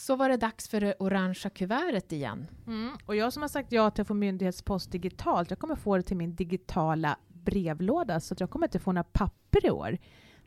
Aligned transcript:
så 0.00 0.16
var 0.16 0.28
det 0.28 0.36
dags 0.36 0.68
för 0.68 0.80
det 0.80 0.94
orangea 0.98 1.50
kuvertet 1.50 2.12
igen. 2.12 2.46
Mm. 2.66 2.90
Och 3.06 3.16
jag 3.16 3.32
som 3.32 3.42
har 3.42 3.48
sagt 3.48 3.72
ja 3.72 3.90
till 3.90 4.02
att 4.02 4.08
få 4.08 4.14
myndighetspost 4.14 4.92
digitalt, 4.92 5.50
jag 5.50 5.58
kommer 5.58 5.76
få 5.76 5.96
det 5.96 6.02
till 6.02 6.16
min 6.16 6.34
digitala 6.34 7.16
brevlåda, 7.28 8.20
så 8.20 8.34
att 8.34 8.40
jag 8.40 8.50
kommer 8.50 8.66
inte 8.66 8.78
få 8.78 8.92
några 8.92 9.04
papper 9.04 9.66
i 9.66 9.70
år. 9.70 9.98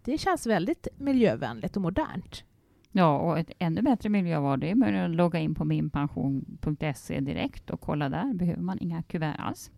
Det 0.04 0.18
känns 0.18 0.48
väldigt 0.48 0.88
miljövänligt 0.98 1.76
och 1.76 1.82
modernt. 1.82 2.44
Ja, 2.92 3.18
och 3.18 3.40
ett 3.40 3.52
ännu 3.60 3.82
bättre 3.82 4.10
miljöval 4.10 4.60
det 4.60 4.70
är 4.70 4.94
att 4.94 5.12
logga 5.16 5.40
in 5.40 5.56
på 5.56 5.66
minpension.se 5.66 7.20
direkt 7.20 7.70
och 7.70 7.82
kolla 7.82 8.10
där. 8.10 8.34
behöver 8.34 8.62
man 8.62 8.80
inga 8.80 9.04
kuvert 9.04 9.36
alls. 9.40 9.72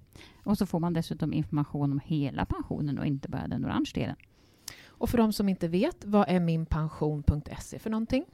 Och 0.44 0.58
så 0.58 0.66
får 0.66 0.80
man 0.80 0.94
dessutom 0.94 1.34
information 1.34 1.92
om 1.92 2.00
hela 2.06 2.46
pensionen 2.46 3.00
och 3.00 3.06
inte 3.06 3.30
bara 3.30 3.48
den 3.48 3.66
orange 3.66 3.92
delen. 3.94 4.16
Och 4.88 5.10
för 5.10 5.18
de 5.18 5.34
som 5.34 5.50
inte 5.50 5.68
vet, 5.68 6.06
vad 6.06 6.30
är 6.30 6.40
minpension.se 6.40 7.80
för 7.80 7.90
någonting? 7.90 8.26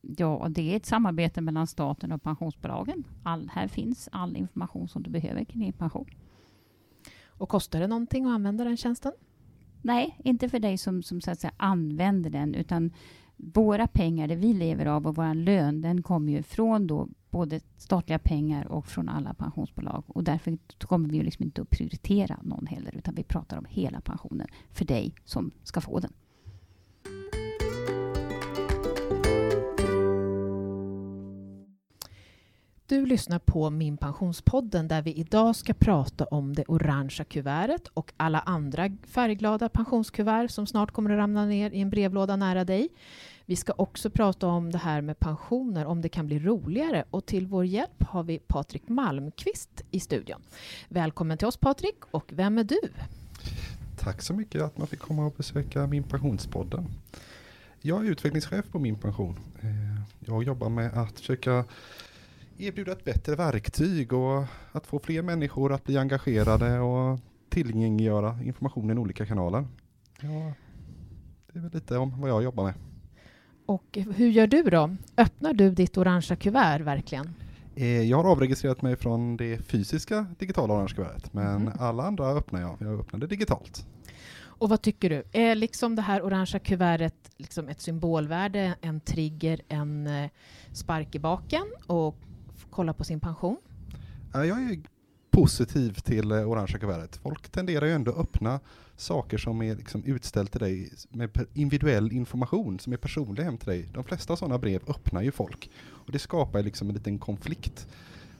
Ja, 0.00 0.48
det 0.50 0.72
är 0.72 0.76
ett 0.76 0.86
samarbete 0.86 1.40
mellan 1.40 1.66
staten 1.66 2.12
och 2.12 2.22
pensionsbolagen. 2.22 3.04
All, 3.22 3.50
här 3.54 3.68
finns 3.68 4.08
all 4.12 4.36
information 4.36 4.88
som 4.88 5.02
du 5.02 5.10
behöver 5.10 5.44
kring 5.44 5.60
din 5.60 5.72
pension. 5.72 6.06
Och 7.26 7.48
kostar 7.48 7.80
det 7.80 7.86
någonting 7.86 8.24
att 8.24 8.30
använda 8.30 8.64
den 8.64 8.76
tjänsten? 8.76 9.12
Nej, 9.82 10.18
inte 10.24 10.48
för 10.48 10.58
dig 10.58 10.78
som, 10.78 11.02
som 11.02 11.20
så 11.20 11.30
att 11.30 11.40
säga 11.40 11.52
använder 11.56 12.30
den, 12.30 12.54
utan 12.54 12.92
våra 13.36 13.86
pengar, 13.86 14.28
det 14.28 14.36
vi 14.36 14.52
lever 14.52 14.86
av 14.86 15.06
och 15.06 15.16
vår 15.16 15.34
lön, 15.34 15.80
den 15.80 16.02
kommer 16.02 16.32
ju 16.32 16.42
från 16.42 16.86
då 16.86 17.08
både 17.30 17.60
statliga 17.76 18.18
pengar 18.18 18.66
och 18.66 18.86
från 18.86 19.08
alla 19.08 19.34
pensionsbolag. 19.34 20.04
Och 20.06 20.24
därför 20.24 20.58
kommer 20.78 21.08
vi 21.08 21.16
ju 21.16 21.22
liksom 21.22 21.44
inte 21.44 21.62
att 21.62 21.70
prioritera 21.70 22.38
någon 22.42 22.66
heller, 22.66 22.96
utan 22.96 23.14
vi 23.14 23.22
pratar 23.22 23.58
om 23.58 23.66
hela 23.68 24.00
pensionen 24.00 24.48
för 24.72 24.84
dig 24.84 25.14
som 25.24 25.50
ska 25.62 25.80
få 25.80 26.00
den. 26.00 26.12
Du 32.90 33.06
lyssnar 33.06 33.38
på 33.38 33.70
Min 33.70 33.96
Pensionspodden 33.96 34.88
där 34.88 35.02
vi 35.02 35.12
idag 35.12 35.56
ska 35.56 35.74
prata 35.74 36.24
om 36.24 36.54
det 36.54 36.64
orangea 36.68 37.24
kuvertet 37.24 37.88
och 37.94 38.12
alla 38.16 38.40
andra 38.40 38.90
färgglada 39.06 39.68
pensionskuvert 39.68 40.48
som 40.48 40.66
snart 40.66 40.90
kommer 40.90 41.10
att 41.10 41.18
ramla 41.18 41.44
ner 41.44 41.70
i 41.70 41.80
en 41.80 41.90
brevlåda 41.90 42.36
nära 42.36 42.64
dig. 42.64 42.88
Vi 43.46 43.56
ska 43.56 43.72
också 43.76 44.10
prata 44.10 44.46
om 44.46 44.70
det 44.70 44.78
här 44.78 45.00
med 45.00 45.18
pensioner, 45.18 45.86
om 45.86 46.00
det 46.00 46.08
kan 46.08 46.26
bli 46.26 46.38
roligare. 46.38 47.04
Och 47.10 47.26
till 47.26 47.46
vår 47.46 47.64
hjälp 47.64 48.02
har 48.02 48.22
vi 48.22 48.38
Patrik 48.38 48.88
Malmqvist 48.88 49.82
i 49.90 50.00
studion. 50.00 50.42
Välkommen 50.88 51.38
till 51.38 51.48
oss 51.48 51.56
Patrik, 51.56 51.98
och 52.10 52.32
vem 52.32 52.58
är 52.58 52.64
du? 52.64 52.80
Tack 53.98 54.22
så 54.22 54.34
mycket 54.34 54.62
att 54.62 54.78
man 54.78 54.86
fick 54.86 55.00
komma 55.00 55.26
och 55.26 55.34
besöka 55.36 55.86
Min 55.86 56.02
Pensionspodden. 56.02 56.86
Jag 57.80 58.06
är 58.06 58.10
utvecklingschef 58.10 58.64
på 58.72 58.78
Min 58.78 58.98
Pension. 58.98 59.36
Eh, 59.60 60.02
jag 60.18 60.42
jobbar 60.44 60.68
med 60.68 60.94
att 60.94 61.20
försöka 61.20 61.64
erbjuda 62.60 62.92
ett 62.92 63.04
bättre 63.04 63.34
verktyg 63.36 64.12
och 64.12 64.44
att 64.72 64.86
få 64.86 64.98
fler 64.98 65.22
människor 65.22 65.72
att 65.72 65.84
bli 65.84 65.98
engagerade 65.98 66.80
och 66.80 67.18
tillgängliggöra 67.48 68.38
informationen 68.42 68.98
i 68.98 69.00
olika 69.00 69.26
kanaler. 69.26 69.66
Ja, 70.20 70.52
det 71.52 71.58
är 71.58 71.62
väl 71.62 71.72
lite 71.72 71.96
om 71.96 72.20
vad 72.20 72.30
jag 72.30 72.42
jobbar 72.42 72.64
med. 72.64 72.74
Och 73.66 73.98
hur 74.16 74.28
gör 74.28 74.46
du 74.46 74.62
då? 74.62 74.96
Öppnar 75.16 75.52
du 75.52 75.70
ditt 75.70 75.98
orangea 75.98 76.36
kuvert 76.36 76.80
verkligen? 76.80 77.34
Eh, 77.74 78.02
jag 78.02 78.16
har 78.16 78.30
avregistrerat 78.30 78.82
mig 78.82 78.96
från 78.96 79.36
det 79.36 79.58
fysiska 79.58 80.26
digitala 80.38 80.74
orange 80.74 80.94
kuvertet, 80.94 81.32
men 81.32 81.62
mm. 81.62 81.72
alla 81.78 82.02
andra 82.02 82.26
öppnar 82.26 82.60
jag. 82.60 82.76
Jag 82.80 83.00
öppnar 83.00 83.20
det 83.20 83.26
digitalt. 83.26 83.86
Och 84.42 84.68
vad 84.68 84.82
tycker 84.82 85.10
du? 85.10 85.24
Är 85.32 85.54
liksom 85.54 85.96
det 85.96 86.02
här 86.02 86.22
orangea 86.22 86.58
kuvertet 86.58 87.30
liksom 87.36 87.68
ett 87.68 87.80
symbolvärde, 87.80 88.74
en 88.80 89.00
trigger, 89.00 89.60
en 89.68 90.06
eh, 90.06 90.30
spark 90.72 91.14
i 91.14 91.18
baken 91.18 91.64
och 91.86 92.16
kolla 92.70 92.92
på 92.92 93.04
sin 93.04 93.20
pension? 93.20 93.56
Jag 94.32 94.48
är 94.48 94.80
positiv 95.30 95.92
till 95.92 96.30
eh, 96.32 96.50
orangea 96.50 96.78
kuvertet. 96.78 97.16
Folk 97.16 97.48
tenderar 97.48 97.86
ju 97.86 97.92
ändå 97.92 98.12
öppna 98.12 98.60
saker 98.96 99.38
som 99.38 99.62
är 99.62 99.76
liksom 99.76 100.04
utställt 100.04 100.52
till 100.52 100.60
dig 100.60 100.92
med 101.10 101.46
individuell 101.54 102.12
information 102.12 102.78
som 102.78 102.92
är 102.92 102.96
personlig 102.96 103.42
hem 103.42 103.58
till 103.58 103.68
dig. 103.68 103.88
De 103.94 104.04
flesta 104.04 104.36
sådana 104.36 104.58
brev 104.58 104.82
öppnar 104.86 105.22
ju 105.22 105.32
folk. 105.32 105.70
Och 105.82 106.12
det 106.12 106.18
skapar 106.18 106.62
liksom 106.62 106.88
en 106.88 106.94
liten 106.94 107.18
konflikt. 107.18 107.88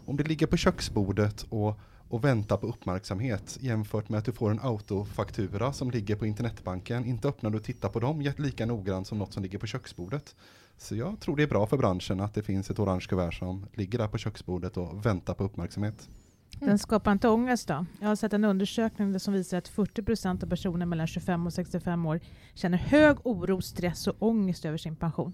Om 0.06 0.16
det 0.16 0.24
ligger 0.24 0.46
på 0.46 0.56
köksbordet 0.56 1.46
och, 1.48 1.80
och 2.08 2.24
väntar 2.24 2.56
på 2.56 2.66
uppmärksamhet 2.66 3.58
jämfört 3.60 4.08
med 4.08 4.18
att 4.18 4.24
du 4.24 4.32
får 4.32 4.50
en 4.50 4.60
autofaktura 4.62 5.72
som 5.72 5.90
ligger 5.90 6.16
på 6.16 6.26
internetbanken. 6.26 7.04
Inte 7.04 7.28
öppnar 7.28 7.50
du 7.50 7.58
och 7.58 7.64
tittar 7.64 7.88
på 7.88 8.00
dem 8.00 8.32
lika 8.36 8.66
noggrant 8.66 9.06
som 9.06 9.18
något 9.18 9.32
som 9.32 9.42
ligger 9.42 9.58
på 9.58 9.66
köksbordet. 9.66 10.34
Så 10.80 10.96
jag 10.96 11.20
tror 11.20 11.36
det 11.36 11.42
är 11.42 11.46
bra 11.46 11.66
för 11.66 11.76
branschen 11.76 12.20
att 12.20 12.34
det 12.34 12.42
finns 12.42 12.70
ett 12.70 12.78
orange 12.78 13.06
kuvert 13.08 13.32
som 13.32 13.66
ligger 13.74 13.98
där 13.98 14.08
på 14.08 14.18
köksbordet 14.18 14.76
och 14.76 15.06
väntar 15.06 15.34
på 15.34 15.44
uppmärksamhet. 15.44 16.08
Den 16.50 16.68
mm. 16.68 16.78
skapar 16.78 17.12
inte 17.12 17.28
ångest 17.28 17.68
då? 17.68 17.86
Jag 18.00 18.08
har 18.08 18.16
sett 18.16 18.32
en 18.32 18.44
undersökning 18.44 19.20
som 19.20 19.34
visar 19.34 19.58
att 19.58 19.68
40 19.68 20.02
procent 20.02 20.42
av 20.42 20.48
personer 20.48 20.86
mellan 20.86 21.06
25 21.06 21.46
och 21.46 21.52
65 21.52 22.06
år 22.06 22.20
känner 22.54 22.78
hög 22.78 23.16
oro, 23.26 23.60
stress 23.60 24.06
och 24.06 24.16
ångest 24.18 24.64
över 24.64 24.78
sin 24.78 24.96
pension. 24.96 25.32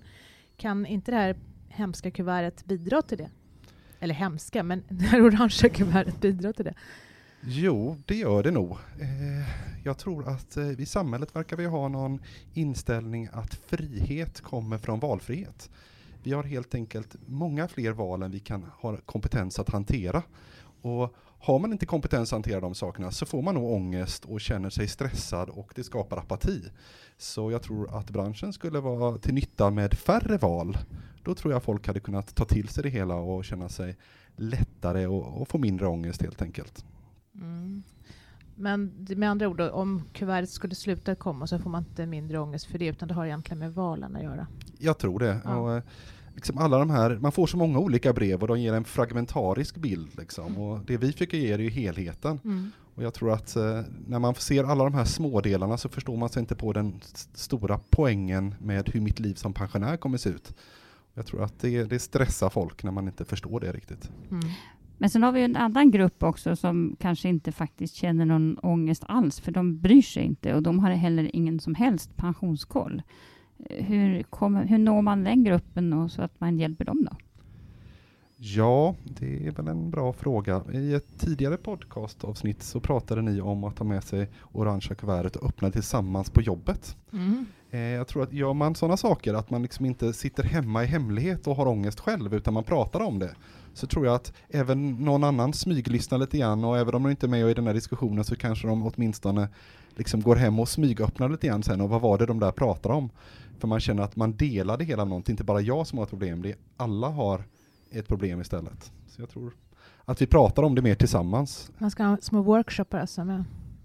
Kan 0.56 0.86
inte 0.86 1.10
det 1.10 1.16
här 1.16 1.36
hemska 1.68 2.10
kuvertet 2.10 2.64
bidra 2.64 3.02
till 3.02 3.18
det? 3.18 3.30
Eller 4.00 4.14
hemska, 4.14 4.62
men 4.62 4.84
det 4.88 5.04
här 5.04 5.22
orangea 5.22 5.70
kuvertet 5.70 6.20
bidra 6.20 6.52
till 6.52 6.64
det? 6.64 6.74
Jo, 7.40 7.96
det 8.06 8.14
gör 8.14 8.42
det 8.42 8.50
nog. 8.50 8.70
Eh, 9.00 9.48
jag 9.84 9.98
tror 9.98 10.28
att 10.28 10.56
eh, 10.56 10.80
i 10.80 10.86
samhället 10.86 11.36
verkar 11.36 11.56
vi 11.56 11.66
ha 11.66 11.88
någon 11.88 12.20
inställning 12.54 13.28
att 13.32 13.54
frihet 13.54 14.40
kommer 14.40 14.78
från 14.78 15.00
valfrihet. 15.00 15.70
Vi 16.22 16.32
har 16.32 16.42
helt 16.42 16.74
enkelt 16.74 17.16
många 17.26 17.68
fler 17.68 17.92
val 17.92 18.22
än 18.22 18.30
vi 18.30 18.40
kan 18.40 18.62
ha 18.78 18.96
kompetens 18.96 19.58
att 19.58 19.68
hantera. 19.68 20.22
Och 20.82 21.14
har 21.38 21.58
man 21.58 21.72
inte 21.72 21.86
kompetens 21.86 22.28
att 22.28 22.36
hantera 22.36 22.60
de 22.60 22.74
sakerna 22.74 23.10
så 23.10 23.26
får 23.26 23.42
man 23.42 23.54
nog 23.54 23.72
ångest 23.72 24.24
och 24.24 24.40
känner 24.40 24.70
sig 24.70 24.88
stressad 24.88 25.50
och 25.50 25.72
det 25.74 25.84
skapar 25.84 26.16
apati. 26.16 26.62
Så 27.18 27.50
jag 27.50 27.62
tror 27.62 27.98
att 27.98 28.10
branschen 28.10 28.52
skulle 28.52 28.80
vara 28.80 29.18
till 29.18 29.34
nytta 29.34 29.70
med 29.70 29.94
färre 29.94 30.38
val. 30.38 30.78
Då 31.22 31.34
tror 31.34 31.52
jag 31.52 31.62
folk 31.62 31.86
hade 31.86 32.00
kunnat 32.00 32.34
ta 32.34 32.44
till 32.44 32.68
sig 32.68 32.82
det 32.82 32.88
hela 32.88 33.14
och 33.14 33.44
känna 33.44 33.68
sig 33.68 33.96
lättare 34.36 35.06
och, 35.06 35.40
och 35.40 35.48
få 35.48 35.58
mindre 35.58 35.86
ångest 35.86 36.22
helt 36.22 36.42
enkelt. 36.42 36.84
Mm. 37.76 37.82
Men 38.58 39.06
med 39.16 39.30
andra 39.30 39.48
ord, 39.48 39.60
om 39.60 40.02
kuvertet 40.12 40.50
skulle 40.50 40.74
sluta 40.74 41.14
komma 41.14 41.46
så 41.46 41.58
får 41.58 41.70
man 41.70 41.82
inte 41.82 42.06
mindre 42.06 42.38
ångest 42.38 42.66
för 42.66 42.78
det, 42.78 42.86
utan 42.86 43.08
det 43.08 43.14
har 43.14 43.26
egentligen 43.26 43.58
med 43.58 43.74
valen 43.74 44.16
att 44.16 44.22
göra? 44.22 44.46
Jag 44.78 44.98
tror 44.98 45.18
det. 45.18 45.40
Ja. 45.44 45.56
Och, 45.56 45.74
eh, 45.74 45.82
liksom 46.34 46.58
alla 46.58 46.78
de 46.78 46.90
här, 46.90 47.18
man 47.20 47.32
får 47.32 47.46
så 47.46 47.56
många 47.56 47.78
olika 47.78 48.12
brev 48.12 48.42
och 48.42 48.48
de 48.48 48.60
ger 48.60 48.72
en 48.72 48.84
fragmentarisk 48.84 49.76
bild. 49.76 50.18
Liksom. 50.18 50.46
Mm. 50.46 50.60
Och 50.60 50.80
det 50.86 50.96
vi 50.96 51.12
försöker 51.12 51.38
ge 51.38 51.52
är 51.52 51.58
ju 51.58 51.70
helheten. 51.70 52.40
Mm. 52.44 52.70
Och 52.94 53.02
jag 53.02 53.14
tror 53.14 53.32
att 53.32 53.56
eh, 53.56 53.80
när 54.06 54.18
man 54.18 54.34
ser 54.34 54.64
alla 54.64 54.84
de 54.84 54.94
här 54.94 55.04
smådelarna 55.04 55.78
så 55.78 55.88
förstår 55.88 56.16
man 56.16 56.28
sig 56.28 56.40
inte 56.40 56.54
på 56.54 56.72
den 56.72 57.00
stora 57.34 57.80
poängen 57.90 58.54
med 58.58 58.88
hur 58.88 59.00
mitt 59.00 59.20
liv 59.20 59.34
som 59.34 59.52
pensionär 59.52 59.96
kommer 59.96 60.18
se 60.18 60.30
ut. 60.30 60.54
Jag 61.14 61.26
tror 61.26 61.42
att 61.42 61.60
det, 61.60 61.84
det 61.84 61.98
stressar 61.98 62.50
folk 62.50 62.82
när 62.82 62.92
man 62.92 63.06
inte 63.06 63.24
förstår 63.24 63.60
det 63.60 63.72
riktigt. 63.72 64.10
Mm. 64.30 64.44
Men 64.98 65.10
sen 65.10 65.22
har 65.22 65.32
vi 65.32 65.42
en 65.42 65.56
annan 65.56 65.90
grupp 65.90 66.22
också 66.22 66.56
som 66.56 66.96
kanske 67.00 67.28
inte 67.28 67.52
faktiskt 67.52 67.94
känner 67.94 68.24
någon 68.24 68.58
ångest 68.58 69.04
alls, 69.08 69.40
för 69.40 69.52
de 69.52 69.80
bryr 69.80 70.02
sig 70.02 70.22
inte 70.22 70.54
och 70.54 70.62
de 70.62 70.78
har 70.78 70.90
heller 70.90 71.36
ingen 71.36 71.60
som 71.60 71.74
helst 71.74 72.16
pensionskoll. 72.16 73.02
Hur, 73.68 74.22
kommer, 74.22 74.64
hur 74.64 74.78
når 74.78 75.02
man 75.02 75.24
den 75.24 75.44
gruppen 75.44 75.92
och 75.92 76.10
så 76.10 76.22
att 76.22 76.40
man 76.40 76.58
hjälper 76.58 76.84
dem 76.84 77.06
då? 77.10 77.16
Ja, 78.38 78.94
det 79.04 79.46
är 79.46 79.50
väl 79.50 79.68
en 79.68 79.90
bra 79.90 80.12
fråga. 80.12 80.62
I 80.72 80.94
ett 80.94 81.18
tidigare 81.18 81.56
podcastavsnitt 81.56 82.62
så 82.62 82.80
pratade 82.80 83.22
ni 83.22 83.40
om 83.40 83.64
att 83.64 83.76
ta 83.76 83.84
med 83.84 84.04
sig 84.04 84.28
orangea 84.52 84.94
kuvertet 84.94 85.36
och 85.36 85.48
öppna 85.48 85.70
tillsammans 85.70 86.30
på 86.30 86.42
jobbet. 86.42 86.96
Mm. 87.12 87.46
Eh, 87.70 87.80
jag 87.80 88.08
tror 88.08 88.22
att 88.22 88.32
gör 88.32 88.54
man 88.54 88.74
sådana 88.74 88.96
saker, 88.96 89.34
att 89.34 89.50
man 89.50 89.62
liksom 89.62 89.86
inte 89.86 90.12
sitter 90.12 90.42
hemma 90.42 90.84
i 90.84 90.86
hemlighet 90.86 91.46
och 91.46 91.56
har 91.56 91.66
ångest 91.66 92.00
själv, 92.00 92.34
utan 92.34 92.54
man 92.54 92.64
pratar 92.64 93.00
om 93.00 93.18
det, 93.18 93.34
så 93.74 93.86
tror 93.86 94.06
jag 94.06 94.14
att 94.14 94.32
även 94.48 94.90
någon 95.04 95.24
annan 95.24 95.52
smyglyssnar 95.52 96.18
lite 96.18 96.38
grann 96.38 96.64
och 96.64 96.78
även 96.78 96.94
om 96.94 97.02
de 97.02 97.10
inte 97.10 97.26
är 97.26 97.28
med 97.28 97.50
i 97.50 97.54
den 97.54 97.66
här 97.66 97.74
diskussionen 97.74 98.24
så 98.24 98.36
kanske 98.36 98.68
de 98.68 98.86
åtminstone 98.86 99.48
liksom 99.94 100.20
går 100.20 100.36
hem 100.36 100.60
och 100.60 100.68
smygöppnar 100.68 101.28
lite 101.28 101.46
grann 101.46 101.62
sen 101.62 101.80
och 101.80 101.88
vad 101.88 102.00
var 102.00 102.18
det 102.18 102.26
de 102.26 102.40
där 102.40 102.52
pratar 102.52 102.90
om? 102.90 103.10
För 103.58 103.68
man 103.68 103.80
känner 103.80 104.02
att 104.02 104.16
man 104.16 104.36
delar 104.36 104.76
det 104.78 104.84
hela 104.84 105.04
med 105.04 105.08
någonting, 105.08 105.32
inte 105.32 105.44
bara 105.44 105.60
jag 105.60 105.86
som 105.86 105.98
har 105.98 106.04
ett 106.04 106.10
problem, 106.10 106.42
det 106.42 106.48
är, 106.48 106.56
alla 106.76 107.08
har 107.08 107.44
ett 107.98 108.08
problem 108.08 108.40
istället. 108.40 108.92
Så 109.06 109.22
jag 109.22 109.28
tror 109.28 109.54
att 110.04 110.22
vi 110.22 110.26
pratar 110.26 110.62
om 110.62 110.74
det 110.74 110.82
mer 110.82 110.94
tillsammans. 110.94 111.70
Man 111.78 111.90
ska 111.90 112.04
ha 112.04 112.16
små 112.20 112.42
workshoppar 112.42 112.98
alltså 112.98 113.24
med, 113.24 113.44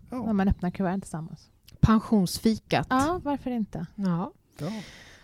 ja. 0.10 0.26
när 0.26 0.34
man 0.34 0.48
öppnar 0.48 0.72
kuvert 0.72 1.00
tillsammans. 1.02 1.50
Pensionsfikat. 1.80 2.88
Ja, 2.90 3.22
varför 3.24 3.52
inte? 3.52 3.86
Ja. 3.96 4.32
ja. 4.58 4.72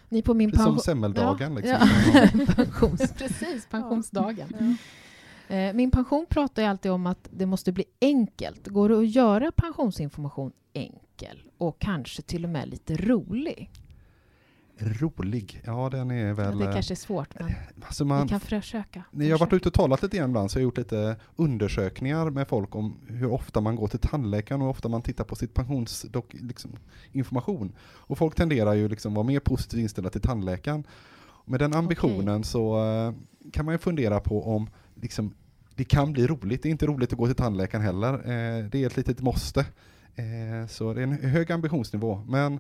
Ni 0.09 0.21
på 0.21 0.33
min 0.33 0.51
som 0.51 0.79
semmeldagen. 0.79 1.51
Ja. 1.51 1.59
Liksom. 1.59 1.89
Ja. 2.13 2.45
Pensions, 2.55 3.13
precis, 3.17 3.67
pensionsdagen. 3.69 4.47
Ja. 4.59 5.55
Eh, 5.55 5.73
min 5.73 5.91
pension 5.91 6.25
pratar 6.29 6.61
ju 6.61 6.67
alltid 6.67 6.91
om 6.91 7.07
att 7.07 7.29
det 7.31 7.45
måste 7.45 7.71
bli 7.71 7.85
enkelt. 8.01 8.67
Går 8.67 8.89
det 8.89 8.97
att 8.97 9.09
göra 9.09 9.51
pensionsinformation 9.51 10.51
enkel 10.73 11.43
och 11.57 11.79
kanske 11.79 12.21
till 12.21 12.43
och 12.43 12.49
med 12.49 12.69
lite 12.69 12.95
rolig? 12.95 13.71
Rolig, 14.79 15.61
ja 15.65 15.89
den 15.89 16.11
är 16.11 16.33
väl... 16.33 16.57
det 16.57 16.65
eh, 16.65 16.73
kanske 16.73 16.93
är 16.93 16.95
svårt, 16.95 17.39
men 17.39 17.53
alltså 17.85 18.03
vi 18.03 18.07
man, 18.07 18.27
kan 18.27 18.39
försöka. 18.39 19.03
när 19.11 19.25
jag 19.25 19.37
har 19.37 19.45
varit 19.45 19.53
ute 19.53 19.69
och 19.69 19.73
talat 19.73 20.03
lite 20.03 20.17
grann 20.17 20.29
ibland 20.29 20.51
så 20.51 20.55
har 20.55 20.61
jag 20.61 20.63
gjort 20.63 20.77
lite 20.77 21.15
undersökningar 21.35 22.29
med 22.29 22.47
folk 22.47 22.75
om 22.75 22.97
hur 23.07 23.31
ofta 23.31 23.61
man 23.61 23.75
går 23.75 23.87
till 23.87 23.99
tandläkaren 23.99 24.61
och 24.61 24.67
hur 24.67 24.71
ofta 24.71 24.89
man 24.89 25.01
tittar 25.01 25.23
på 25.23 25.35
sitt 25.35 25.53
pensionsinformation. 25.53 27.67
Liksom, 27.67 27.71
och 27.79 28.17
folk 28.17 28.35
tenderar 28.35 28.73
ju 28.73 28.87
liksom 28.87 29.13
vara 29.13 29.25
mer 29.25 29.39
positivt 29.39 29.79
inställda 29.79 30.09
till 30.09 30.21
tandläkaren. 30.21 30.83
Med 31.45 31.59
den 31.59 31.73
ambitionen 31.73 32.43
så 32.43 32.83
eh, 32.83 33.13
kan 33.51 33.65
man 33.65 33.73
ju 33.73 33.77
fundera 33.77 34.19
på 34.19 34.55
om 34.55 34.69
liksom, 34.95 35.33
det 35.75 35.83
kan 35.83 36.13
bli 36.13 36.27
roligt. 36.27 36.63
Det 36.63 36.69
är 36.69 36.71
inte 36.71 36.85
roligt 36.85 37.13
att 37.13 37.17
gå 37.17 37.25
till 37.25 37.35
tandläkaren 37.35 37.83
heller. 37.83 38.13
Eh, 38.13 38.65
det 38.65 38.83
är 38.83 38.87
ett 38.87 38.97
litet 38.97 39.21
måste. 39.21 39.59
Eh, 40.15 40.67
så 40.67 40.93
det 40.93 41.01
är 41.01 41.03
en 41.03 41.11
hög 41.11 41.51
ambitionsnivå. 41.51 42.23
Men 42.27 42.59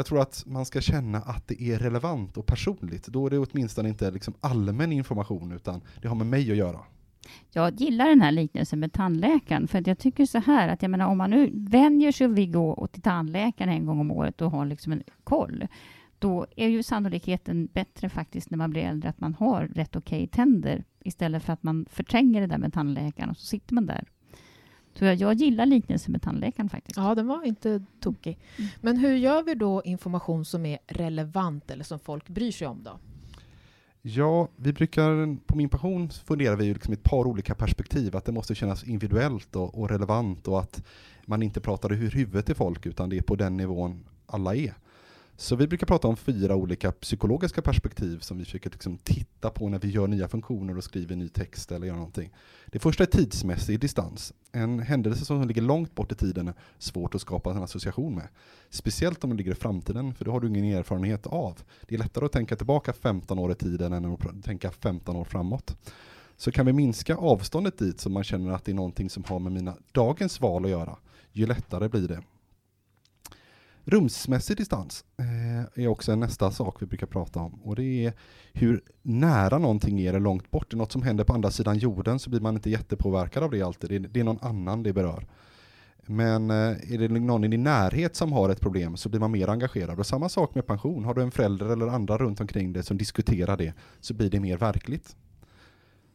jag 0.00 0.06
tror 0.06 0.20
att 0.20 0.42
man 0.46 0.66
ska 0.66 0.80
känna 0.80 1.18
att 1.18 1.48
det 1.48 1.62
är 1.62 1.78
relevant 1.78 2.36
och 2.36 2.46
personligt. 2.46 3.06
Då 3.06 3.26
är 3.26 3.30
det 3.30 3.38
åtminstone 3.38 3.88
inte 3.88 4.10
liksom 4.10 4.34
allmän 4.40 4.92
information 4.92 5.52
utan 5.52 5.80
det 6.02 6.08
har 6.08 6.14
med 6.14 6.26
mig 6.26 6.50
att 6.50 6.56
göra. 6.56 6.78
Jag 7.50 7.80
gillar 7.80 8.08
den 8.08 8.20
här 8.20 8.32
liknelsen 8.32 8.80
med 8.80 8.92
tandläkaren, 8.92 9.68
för 9.68 9.78
att 9.78 9.86
jag 9.86 9.98
tycker 9.98 10.26
så 10.26 10.38
här 10.38 10.68
att 10.68 10.82
jag 10.82 10.90
menar 10.90 11.06
om 11.06 11.18
man 11.18 11.30
nu 11.30 11.50
vänjer 11.54 12.12
sig 12.12 12.28
vid 12.28 12.48
att 12.48 12.54
gå 12.54 12.86
till 12.86 13.02
tandläkaren 13.02 13.70
en 13.72 13.86
gång 13.86 14.00
om 14.00 14.10
året 14.10 14.40
och 14.40 14.50
har 14.50 14.66
liksom 14.66 14.92
en 14.92 15.02
koll, 15.24 15.66
då 16.18 16.46
är 16.56 16.68
ju 16.68 16.82
sannolikheten 16.82 17.66
bättre 17.66 18.08
faktiskt 18.08 18.50
när 18.50 18.58
man 18.58 18.70
blir 18.70 18.82
äldre 18.82 19.08
att 19.10 19.20
man 19.20 19.34
har 19.34 19.66
rätt 19.66 19.96
okej 19.96 20.26
tänder 20.26 20.84
istället 21.04 21.44
för 21.44 21.52
att 21.52 21.62
man 21.62 21.86
förtränger 21.90 22.40
det 22.40 22.46
där 22.46 22.58
med 22.58 22.72
tandläkaren 22.72 23.30
och 23.30 23.36
så 23.36 23.46
sitter 23.46 23.74
man 23.74 23.86
där. 23.86 24.04
Så 24.94 25.04
jag, 25.04 25.16
jag 25.16 25.34
gillar 25.34 25.66
liknelsen 25.66 26.12
med 26.12 26.22
tandläkaren 26.22 26.68
faktiskt. 26.68 26.96
Ja, 26.96 27.14
den 27.14 27.26
var 27.26 27.44
inte 27.44 27.82
tokig. 28.00 28.38
Mm. 28.56 28.70
Men 28.80 28.96
hur 28.96 29.16
gör 29.16 29.42
vi 29.42 29.54
då 29.54 29.82
information 29.84 30.44
som 30.44 30.66
är 30.66 30.78
relevant 30.86 31.70
eller 31.70 31.84
som 31.84 31.98
folk 31.98 32.28
bryr 32.28 32.52
sig 32.52 32.66
om 32.66 32.82
då? 32.82 32.98
Ja, 34.02 34.48
vi 34.56 34.72
brukar, 34.72 35.36
på 35.46 35.56
min 35.56 35.68
pension 35.68 36.10
funderar 36.10 36.56
vi 36.56 36.64
ju 36.64 36.74
liksom 36.74 36.92
i 36.92 36.96
ett 36.96 37.02
par 37.02 37.26
olika 37.26 37.54
perspektiv, 37.54 38.16
att 38.16 38.24
det 38.24 38.32
måste 38.32 38.54
kännas 38.54 38.84
individuellt 38.84 39.56
och, 39.56 39.78
och 39.78 39.88
relevant 39.88 40.48
och 40.48 40.60
att 40.60 40.82
man 41.26 41.42
inte 41.42 41.60
pratar 41.60 41.92
ur 41.92 42.10
huvudet 42.10 42.46
till 42.46 42.54
folk 42.54 42.86
utan 42.86 43.08
det 43.08 43.16
är 43.16 43.22
på 43.22 43.36
den 43.36 43.56
nivån 43.56 44.04
alla 44.26 44.54
är. 44.54 44.74
Så 45.40 45.56
vi 45.56 45.66
brukar 45.66 45.86
prata 45.86 46.08
om 46.08 46.16
fyra 46.16 46.56
olika 46.56 46.92
psykologiska 46.92 47.62
perspektiv 47.62 48.18
som 48.18 48.38
vi 48.38 48.44
försöker 48.44 48.70
liksom 48.70 48.98
titta 48.98 49.50
på 49.50 49.68
när 49.68 49.78
vi 49.78 49.88
gör 49.88 50.06
nya 50.06 50.28
funktioner 50.28 50.76
och 50.76 50.84
skriver 50.84 51.16
ny 51.16 51.28
text 51.28 51.72
eller 51.72 51.86
gör 51.86 51.94
någonting. 51.94 52.32
Det 52.66 52.78
första 52.78 53.04
är 53.04 53.06
tidsmässig 53.06 53.80
distans. 53.80 54.32
En 54.52 54.80
händelse 54.80 55.24
som 55.24 55.48
ligger 55.48 55.62
långt 55.62 55.94
bort 55.94 56.12
i 56.12 56.14
tiden 56.14 56.48
är 56.48 56.54
svårt 56.78 57.14
att 57.14 57.20
skapa 57.20 57.50
en 57.50 57.62
association 57.62 58.14
med. 58.14 58.28
Speciellt 58.70 59.24
om 59.24 59.30
den 59.30 59.36
ligger 59.36 59.52
i 59.52 59.54
framtiden, 59.54 60.14
för 60.14 60.24
det 60.24 60.30
har 60.30 60.40
du 60.40 60.48
ingen 60.48 60.64
erfarenhet 60.64 61.26
av. 61.26 61.62
Det 61.88 61.94
är 61.94 61.98
lättare 61.98 62.24
att 62.24 62.32
tänka 62.32 62.56
tillbaka 62.56 62.92
15 62.92 63.38
år 63.38 63.52
i 63.52 63.54
tiden 63.54 63.92
än 63.92 64.04
att 64.04 64.44
tänka 64.44 64.70
15 64.70 65.16
år 65.16 65.24
framåt. 65.24 65.76
Så 66.36 66.52
kan 66.52 66.66
vi 66.66 66.72
minska 66.72 67.16
avståndet 67.16 67.78
dit 67.78 68.00
så 68.00 68.10
man 68.10 68.24
känner 68.24 68.50
att 68.50 68.64
det 68.64 68.72
är 68.72 68.74
någonting 68.74 69.10
som 69.10 69.24
har 69.24 69.38
med 69.38 69.52
mina 69.52 69.76
dagens 69.92 70.40
val 70.40 70.64
att 70.64 70.70
göra, 70.70 70.96
ju 71.32 71.46
lättare 71.46 71.88
blir 71.88 72.08
det. 72.08 72.22
Rumsmässig 73.84 74.56
distans 74.56 75.04
eh, 75.18 75.29
är 75.74 75.88
också 75.88 76.16
nästa 76.16 76.50
sak 76.50 76.82
vi 76.82 76.86
brukar 76.86 77.06
prata 77.06 77.40
om. 77.40 77.54
Och 77.62 77.76
det 77.76 78.04
är 78.04 78.12
hur 78.52 78.82
nära 79.02 79.58
någonting 79.58 80.00
är 80.00 80.08
eller 80.08 80.20
långt 80.20 80.50
bort. 80.50 80.70
Det 80.70 80.74
är 80.74 80.78
något 80.78 80.92
som 80.92 81.02
händer 81.02 81.24
på 81.24 81.32
andra 81.32 81.50
sidan 81.50 81.78
jorden 81.78 82.18
så 82.18 82.30
blir 82.30 82.40
man 82.40 82.54
inte 82.54 82.70
jättepåverkad 82.70 83.42
av 83.42 83.50
det 83.50 83.62
alltid. 83.62 83.90
Det 83.90 83.96
är, 83.96 84.00
det 84.00 84.20
är 84.20 84.24
någon 84.24 84.38
annan 84.42 84.82
det 84.82 84.92
berör. 84.92 85.26
Men 86.06 86.50
eh, 86.50 86.94
är 86.94 86.98
det 86.98 87.08
någon 87.08 87.44
i 87.44 87.48
din 87.48 87.62
närhet 87.62 88.16
som 88.16 88.32
har 88.32 88.48
ett 88.48 88.60
problem 88.60 88.96
så 88.96 89.08
blir 89.08 89.20
man 89.20 89.30
mer 89.30 89.48
engagerad. 89.48 89.98
Och 89.98 90.06
samma 90.06 90.28
sak 90.28 90.54
med 90.54 90.66
pension. 90.66 91.04
Har 91.04 91.14
du 91.14 91.22
en 91.22 91.30
förälder 91.30 91.66
eller 91.66 91.86
andra 91.86 92.18
runt 92.18 92.40
omkring 92.40 92.72
dig 92.72 92.82
som 92.82 92.98
diskuterar 92.98 93.56
det 93.56 93.72
så 94.00 94.14
blir 94.14 94.30
det 94.30 94.40
mer 94.40 94.56
verkligt. 94.56 95.16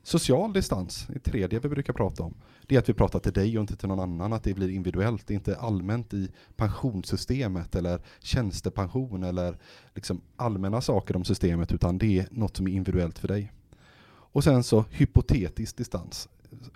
Social 0.06 0.54
distans 0.54 1.08
det 1.08 1.20
tredje 1.20 1.60
vi 1.60 1.70
brukar 1.70 1.94
prata 1.94 2.24
om. 2.24 2.34
Det 2.68 2.76
är 2.76 2.80
att 2.80 2.90
vi 2.90 2.94
pratar 2.94 3.20
till 3.20 3.34
dig 3.34 3.58
och 3.58 3.62
inte 3.62 3.76
till 3.76 3.88
någon 3.88 4.00
annan, 4.00 4.34
att 4.34 4.44
det 4.44 4.54
blir 4.54 4.70
individuellt, 4.70 5.28
det 5.28 5.34
är 5.34 5.36
inte 5.36 5.58
allmänt 5.58 6.14
i 6.14 6.32
pensionssystemet 6.56 7.76
eller 7.76 8.02
tjänstepension 8.20 9.24
eller 9.24 9.58
liksom 9.96 10.22
allmänna 10.36 10.82
saker 10.82 11.16
om 11.16 11.24
systemet, 11.24 11.72
utan 11.72 11.98
det 11.98 12.20
är 12.20 12.28
något 12.32 12.58
som 12.58 12.68
är 12.68 12.72
individuellt 12.72 13.20
för 13.20 13.28
dig. 13.28 13.52
Och 14.08 14.44
sen 14.44 14.64
så 14.64 14.86
hypotetisk 14.90 15.78
distans. 15.78 16.30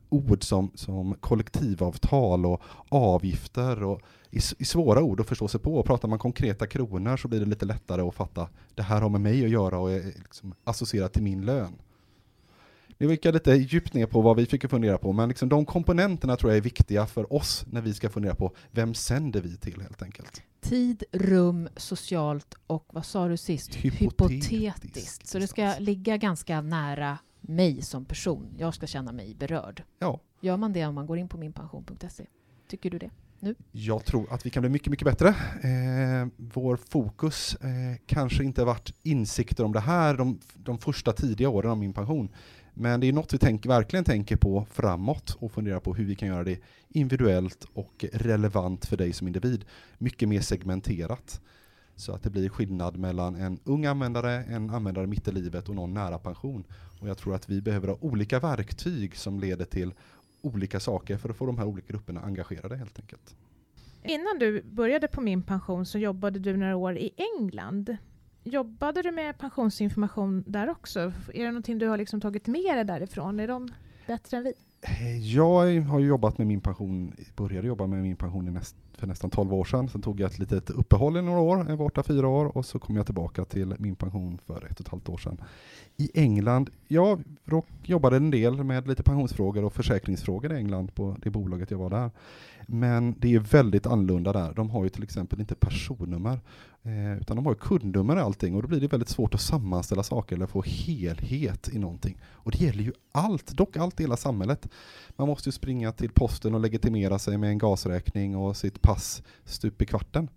Ord 0.09 0.43
som, 0.43 0.71
som 0.75 1.13
kollektivavtal 1.13 2.45
och 2.45 2.61
avgifter 2.89 3.83
och 3.83 4.01
i, 4.29 4.37
i 4.37 4.65
svåra 4.65 5.01
ord 5.01 5.19
att 5.19 5.27
förstå 5.27 5.47
sig 5.47 5.59
på. 5.59 5.83
Pratar 5.83 6.07
man 6.07 6.19
konkreta 6.19 6.67
kronor 6.67 7.17
så 7.17 7.27
blir 7.27 7.39
det 7.39 7.45
lite 7.45 7.65
lättare 7.65 8.01
att 8.01 8.15
fatta 8.15 8.49
det 8.75 8.83
här 8.83 9.01
har 9.01 9.09
med 9.09 9.21
mig 9.21 9.43
att 9.43 9.51
göra 9.51 9.79
och 9.79 9.91
är 9.91 10.03
liksom 10.03 10.53
associerat 10.63 11.13
till 11.13 11.23
min 11.23 11.45
lön. 11.45 11.73
Nu 13.01 13.07
gick 13.11 13.25
jag 13.25 13.33
lite 13.33 13.51
djupt 13.51 13.93
ner 13.93 14.05
på 14.05 14.21
vad 14.21 14.35
vi 14.35 14.45
fick 14.45 14.69
fundera 14.69 14.97
på, 14.97 15.13
men 15.13 15.29
liksom 15.29 15.49
de 15.49 15.65
komponenterna 15.65 16.35
tror 16.35 16.51
jag 16.51 16.57
är 16.57 16.61
viktiga 16.61 17.05
för 17.05 17.33
oss 17.33 17.65
när 17.71 17.81
vi 17.81 17.93
ska 17.93 18.09
fundera 18.09 18.35
på 18.35 18.55
vem 18.71 18.93
sänder 18.93 19.41
vi 19.41 19.57
till 19.57 19.81
helt 19.81 20.01
enkelt. 20.01 20.43
Tid, 20.61 21.03
rum, 21.11 21.69
socialt 21.75 22.55
och 22.67 22.85
vad 22.91 23.05
sa 23.05 23.27
du 23.27 23.37
sist? 23.37 23.75
Hypotetiskt. 23.75 24.51
Hypotetiskt. 24.51 25.27
Så 25.27 25.39
det 25.39 25.47
ska 25.47 25.73
ligga 25.79 26.17
ganska 26.17 26.61
nära 26.61 27.17
mig 27.41 27.81
som 27.81 28.05
person. 28.05 28.55
Jag 28.57 28.73
ska 28.73 28.87
känna 28.87 29.11
mig 29.11 29.35
berörd. 29.35 29.83
Ja, 29.99 30.19
Gör 30.41 30.57
man 30.57 30.73
det 30.73 30.85
om 30.85 30.95
man 30.95 31.05
går 31.05 31.17
in 31.17 31.29
på 31.29 31.37
minpension.se? 31.37 32.25
Tycker 32.67 32.89
du 32.89 32.97
det? 32.97 33.09
jag 33.71 34.05
tror 34.05 34.33
att 34.33 34.45
vi 34.45 34.49
kan 34.49 34.61
bli 34.61 34.69
mycket, 34.69 34.89
mycket 34.89 35.05
bättre. 35.05 35.27
Eh, 35.29 36.27
vår 36.37 36.77
fokus 36.89 37.55
eh, 37.55 37.69
kanske 38.05 38.43
inte 38.43 38.63
varit 38.63 38.93
insikter 39.03 39.63
om 39.63 39.71
det 39.71 39.79
här 39.79 40.17
de, 40.17 40.39
de 40.53 40.77
första 40.77 41.11
tidiga 41.11 41.49
åren 41.49 41.71
av 41.71 41.77
min 41.77 41.93
pension. 41.93 42.29
Men 42.81 42.99
det 42.99 43.07
är 43.07 43.13
något 43.13 43.33
vi 43.33 43.37
tänker, 43.37 43.69
verkligen 43.69 44.05
tänker 44.05 44.35
på 44.35 44.65
framåt 44.71 45.37
och 45.39 45.51
funderar 45.51 45.79
på 45.79 45.93
hur 45.93 46.05
vi 46.05 46.15
kan 46.15 46.27
göra 46.27 46.43
det 46.43 46.59
individuellt 46.89 47.65
och 47.73 48.05
relevant 48.13 48.85
för 48.85 48.97
dig 48.97 49.13
som 49.13 49.27
individ. 49.27 49.65
Mycket 49.97 50.29
mer 50.29 50.41
segmenterat. 50.41 51.41
Så 51.95 52.11
att 52.11 52.23
det 52.23 52.29
blir 52.29 52.49
skillnad 52.49 52.97
mellan 52.97 53.35
en 53.35 53.59
ung 53.63 53.85
användare, 53.85 54.43
en 54.43 54.69
användare 54.69 55.07
mitt 55.07 55.27
i 55.27 55.31
livet 55.31 55.69
och 55.69 55.75
någon 55.75 55.93
nära 55.93 56.19
pension. 56.19 56.63
Och 57.01 57.09
jag 57.09 57.17
tror 57.17 57.35
att 57.35 57.49
vi 57.49 57.61
behöver 57.61 57.87
ha 57.87 57.97
olika 58.01 58.39
verktyg 58.39 59.15
som 59.15 59.39
leder 59.39 59.65
till 59.65 59.93
olika 60.41 60.79
saker 60.79 61.17
för 61.17 61.29
att 61.29 61.37
få 61.37 61.45
de 61.45 61.57
här 61.57 61.65
olika 61.65 61.87
grupperna 61.93 62.21
engagerade 62.21 62.77
helt 62.77 62.99
enkelt. 62.99 63.35
Innan 64.03 64.39
du 64.39 64.61
började 64.63 65.07
på 65.07 65.21
min 65.21 65.43
pension 65.43 65.85
så 65.85 65.97
jobbade 65.97 66.39
du 66.39 66.57
några 66.57 66.75
år 66.75 66.97
i 66.97 67.11
England. 67.17 67.97
Jobbade 68.43 69.01
du 69.01 69.11
med 69.11 69.37
pensionsinformation 69.37 70.43
där 70.47 70.69
också? 70.69 70.99
Är 71.33 71.43
det 71.43 71.51
någonting 71.51 71.77
du 71.77 71.87
har 71.87 71.97
liksom 71.97 72.21
tagit 72.21 72.47
med 72.47 72.77
dig 72.77 72.85
därifrån? 72.85 73.39
Är 73.39 73.47
de 73.47 73.69
bättre 74.07 74.37
än 74.37 74.43
vi? 74.43 74.53
Eh, 74.81 75.17
jag 75.17 75.81
har 75.81 75.99
jobbat 75.99 76.37
med 76.37 76.47
min 76.47 76.61
pension, 76.61 77.13
började 77.35 77.67
jobba 77.67 77.87
med 77.87 78.01
min 78.01 78.15
pension 78.15 78.53
näst, 78.53 78.75
för 78.97 79.07
nästan 79.07 79.29
12 79.29 79.53
år 79.53 79.65
sedan. 79.65 79.89
Sen 79.89 80.01
tog 80.01 80.19
jag 80.19 80.31
ett 80.31 80.39
litet 80.39 80.69
uppehåll 80.69 81.17
i 81.17 81.21
några 81.21 81.39
år, 81.39 81.57
jag 81.57 81.65
var 81.65 81.75
borta 81.77 82.03
fyra 82.03 82.27
år 82.27 82.57
och 82.57 82.65
så 82.65 82.79
kom 82.79 82.95
jag 82.95 83.05
tillbaka 83.05 83.45
till 83.45 83.75
min 83.79 83.95
pension 83.95 84.37
för 84.45 84.65
ett 84.65 84.79
och 84.79 84.81
ett 84.81 84.87
halvt 84.87 85.09
år 85.09 85.17
sedan. 85.17 85.41
I 85.97 86.11
England, 86.13 86.69
jag 86.87 87.23
jobbade 87.83 88.17
en 88.17 88.31
del 88.31 88.63
med 88.63 88.87
lite 88.87 89.03
pensionsfrågor 89.03 89.63
och 89.63 89.73
försäkringsfrågor 89.73 90.53
i 90.53 90.55
England 90.55 90.95
på 90.95 91.15
det 91.19 91.29
bolaget 91.29 91.71
jag 91.71 91.77
var 91.77 91.89
där. 91.89 92.11
Men 92.71 93.15
det 93.19 93.35
är 93.35 93.39
väldigt 93.39 93.85
annorlunda 93.85 94.33
där. 94.33 94.53
De 94.53 94.69
har 94.69 94.83
ju 94.83 94.89
till 94.89 95.03
exempel 95.03 95.39
inte 95.39 95.55
personnummer, 95.55 96.39
eh, 96.83 97.17
utan 97.17 97.35
de 97.35 97.45
har 97.45 97.53
ju 97.53 97.59
kundnummer 97.59 98.15
och 98.15 98.21
allting 98.21 98.55
och 98.55 98.61
då 98.61 98.67
blir 98.67 98.81
det 98.81 98.87
väldigt 98.87 99.09
svårt 99.09 99.33
att 99.33 99.41
sammanställa 99.41 100.03
saker 100.03 100.35
eller 100.35 100.47
få 100.47 100.61
helhet 100.61 101.69
i 101.73 101.79
någonting. 101.79 102.17
Och 102.25 102.51
det 102.51 102.57
gäller 102.57 102.83
ju 102.83 102.93
allt, 103.11 103.47
dock 103.47 103.77
allt 103.77 103.99
i 103.99 104.03
hela 104.03 104.17
samhället. 104.17 104.67
Man 105.15 105.27
måste 105.27 105.49
ju 105.49 105.53
springa 105.53 105.91
till 105.91 106.09
posten 106.09 106.55
och 106.55 106.59
legitimera 106.59 107.19
sig 107.19 107.37
med 107.37 107.49
en 107.49 107.57
gasräkning 107.57 108.35
och 108.35 108.57
sitt 108.57 108.81
pass 108.81 109.23
stup 109.45 109.81
i 109.81 109.85
kvarten. 109.85 110.29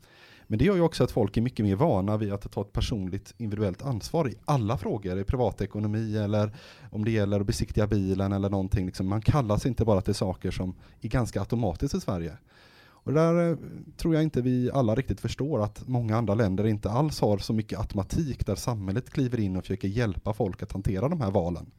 Men 0.53 0.59
det 0.59 0.65
gör 0.65 0.75
ju 0.75 0.81
också 0.81 1.05
att 1.05 1.11
folk 1.11 1.37
är 1.37 1.41
mycket 1.41 1.65
mer 1.65 1.77
vana 1.77 2.17
vid 2.17 2.33
att 2.33 2.53
ta 2.53 2.61
ett 2.61 2.73
personligt 2.73 3.35
individuellt 3.39 3.83
ansvar 3.83 4.29
i 4.29 4.35
alla 4.45 4.79
frågor, 4.79 5.19
i 5.19 5.25
privatekonomi 5.25 6.17
eller 6.17 6.53
om 6.91 7.05
det 7.05 7.11
gäller 7.11 7.41
att 7.41 7.47
besiktiga 7.47 7.87
bilen 7.87 8.33
eller 8.33 8.51
någonting. 8.51 8.87
Liksom, 8.87 9.09
man 9.09 9.21
kallas 9.21 9.67
inte 9.67 9.85
bara 9.85 10.01
till 10.01 10.15
saker 10.15 10.51
som 10.51 10.75
är 11.01 11.09
ganska 11.09 11.41
automatiskt 11.41 11.95
i 11.95 12.01
Sverige. 12.01 12.37
Och 12.83 13.13
där 13.13 13.51
eh, 13.51 13.57
tror 13.97 14.15
jag 14.15 14.23
inte 14.23 14.43
vi 14.43 14.71
alla 14.71 14.95
riktigt 14.95 15.21
förstår 15.21 15.65
att 15.65 15.89
många 15.89 16.17
andra 16.17 16.35
länder 16.35 16.67
inte 16.67 16.91
alls 16.91 17.21
har 17.21 17.39
så 17.39 17.53
mycket 17.53 17.79
automatik 17.79 18.47
där 18.47 18.55
samhället 18.55 19.11
kliver 19.11 19.41
in 19.41 19.57
och 19.57 19.63
försöker 19.63 19.89
hjälpa 19.89 20.35
folk 20.35 20.63
att 20.63 20.73
hantera 20.73 21.09
de 21.09 21.21
här 21.21 21.31
valen. 21.31 21.71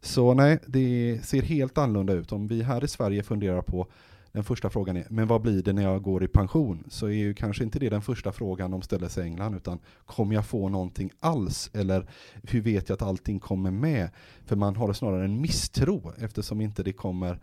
Så 0.00 0.34
nej, 0.34 0.58
det 0.66 1.20
ser 1.24 1.42
helt 1.42 1.78
annorlunda 1.78 2.12
ut. 2.12 2.32
Om 2.32 2.48
vi 2.48 2.62
här 2.62 2.84
i 2.84 2.88
Sverige 2.88 3.22
funderar 3.22 3.62
på 3.62 3.86
den 4.32 4.44
första 4.44 4.70
frågan 4.70 4.96
är, 4.96 5.06
men 5.10 5.28
vad 5.28 5.42
blir 5.42 5.62
det 5.62 5.72
när 5.72 5.82
jag 5.82 6.02
går 6.02 6.24
i 6.24 6.28
pension? 6.28 6.84
Så 6.88 7.06
är 7.06 7.12
ju 7.12 7.34
kanske 7.34 7.64
inte 7.64 7.78
det 7.78 7.88
den 7.88 8.02
första 8.02 8.32
frågan 8.32 8.70
de 8.70 8.82
ställer 8.82 9.08
sig 9.08 9.24
i 9.24 9.26
England, 9.26 9.54
utan 9.54 9.78
kommer 10.06 10.34
jag 10.34 10.46
få 10.46 10.68
någonting 10.68 11.10
alls? 11.20 11.70
Eller 11.74 12.10
hur 12.42 12.60
vet 12.60 12.88
jag 12.88 12.96
att 12.96 13.02
allting 13.02 13.40
kommer 13.40 13.70
med? 13.70 14.10
För 14.46 14.56
man 14.56 14.76
har 14.76 14.92
snarare 14.92 15.24
en 15.24 15.40
misstro 15.40 16.12
eftersom 16.18 16.60
inte 16.60 16.82
det 16.82 16.92
kommer 16.92 17.40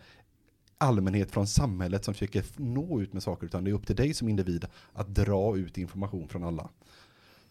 allmänhet 0.77 1.31
från 1.31 1.47
samhället 1.47 2.05
som 2.05 2.13
försöker 2.13 2.45
nå 2.57 3.01
ut 3.01 3.13
med 3.13 3.23
saker, 3.23 3.45
utan 3.45 3.63
det 3.63 3.71
är 3.71 3.73
upp 3.73 3.87
till 3.87 3.95
dig 3.95 4.13
som 4.13 4.29
individ 4.29 4.65
att 4.93 5.15
dra 5.15 5.57
ut 5.57 5.77
information 5.77 6.27
från 6.27 6.43
alla. 6.43 6.69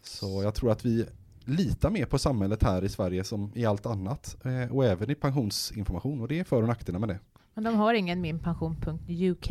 Så 0.02 0.42
jag 0.42 0.54
tror 0.54 0.70
att 0.70 0.84
vi 0.84 1.06
litar 1.44 1.90
mer 1.90 2.06
på 2.06 2.18
samhället 2.18 2.62
här 2.62 2.84
i 2.84 2.88
Sverige 2.88 3.24
som 3.24 3.52
i 3.54 3.66
allt 3.66 3.86
annat 3.86 4.36
eh, 4.44 4.76
och 4.76 4.84
även 4.84 5.10
i 5.10 5.14
pensionsinformation 5.14 6.20
och 6.20 6.28
det 6.28 6.38
är 6.38 6.44
för 6.44 6.62
och 6.62 6.68
nackdelar 6.68 6.98
med 6.98 7.08
det. 7.08 7.18
Men 7.54 7.64
de 7.64 7.74
har 7.74 7.94
ingen 7.94 8.20
minpension.uk? 8.20 9.48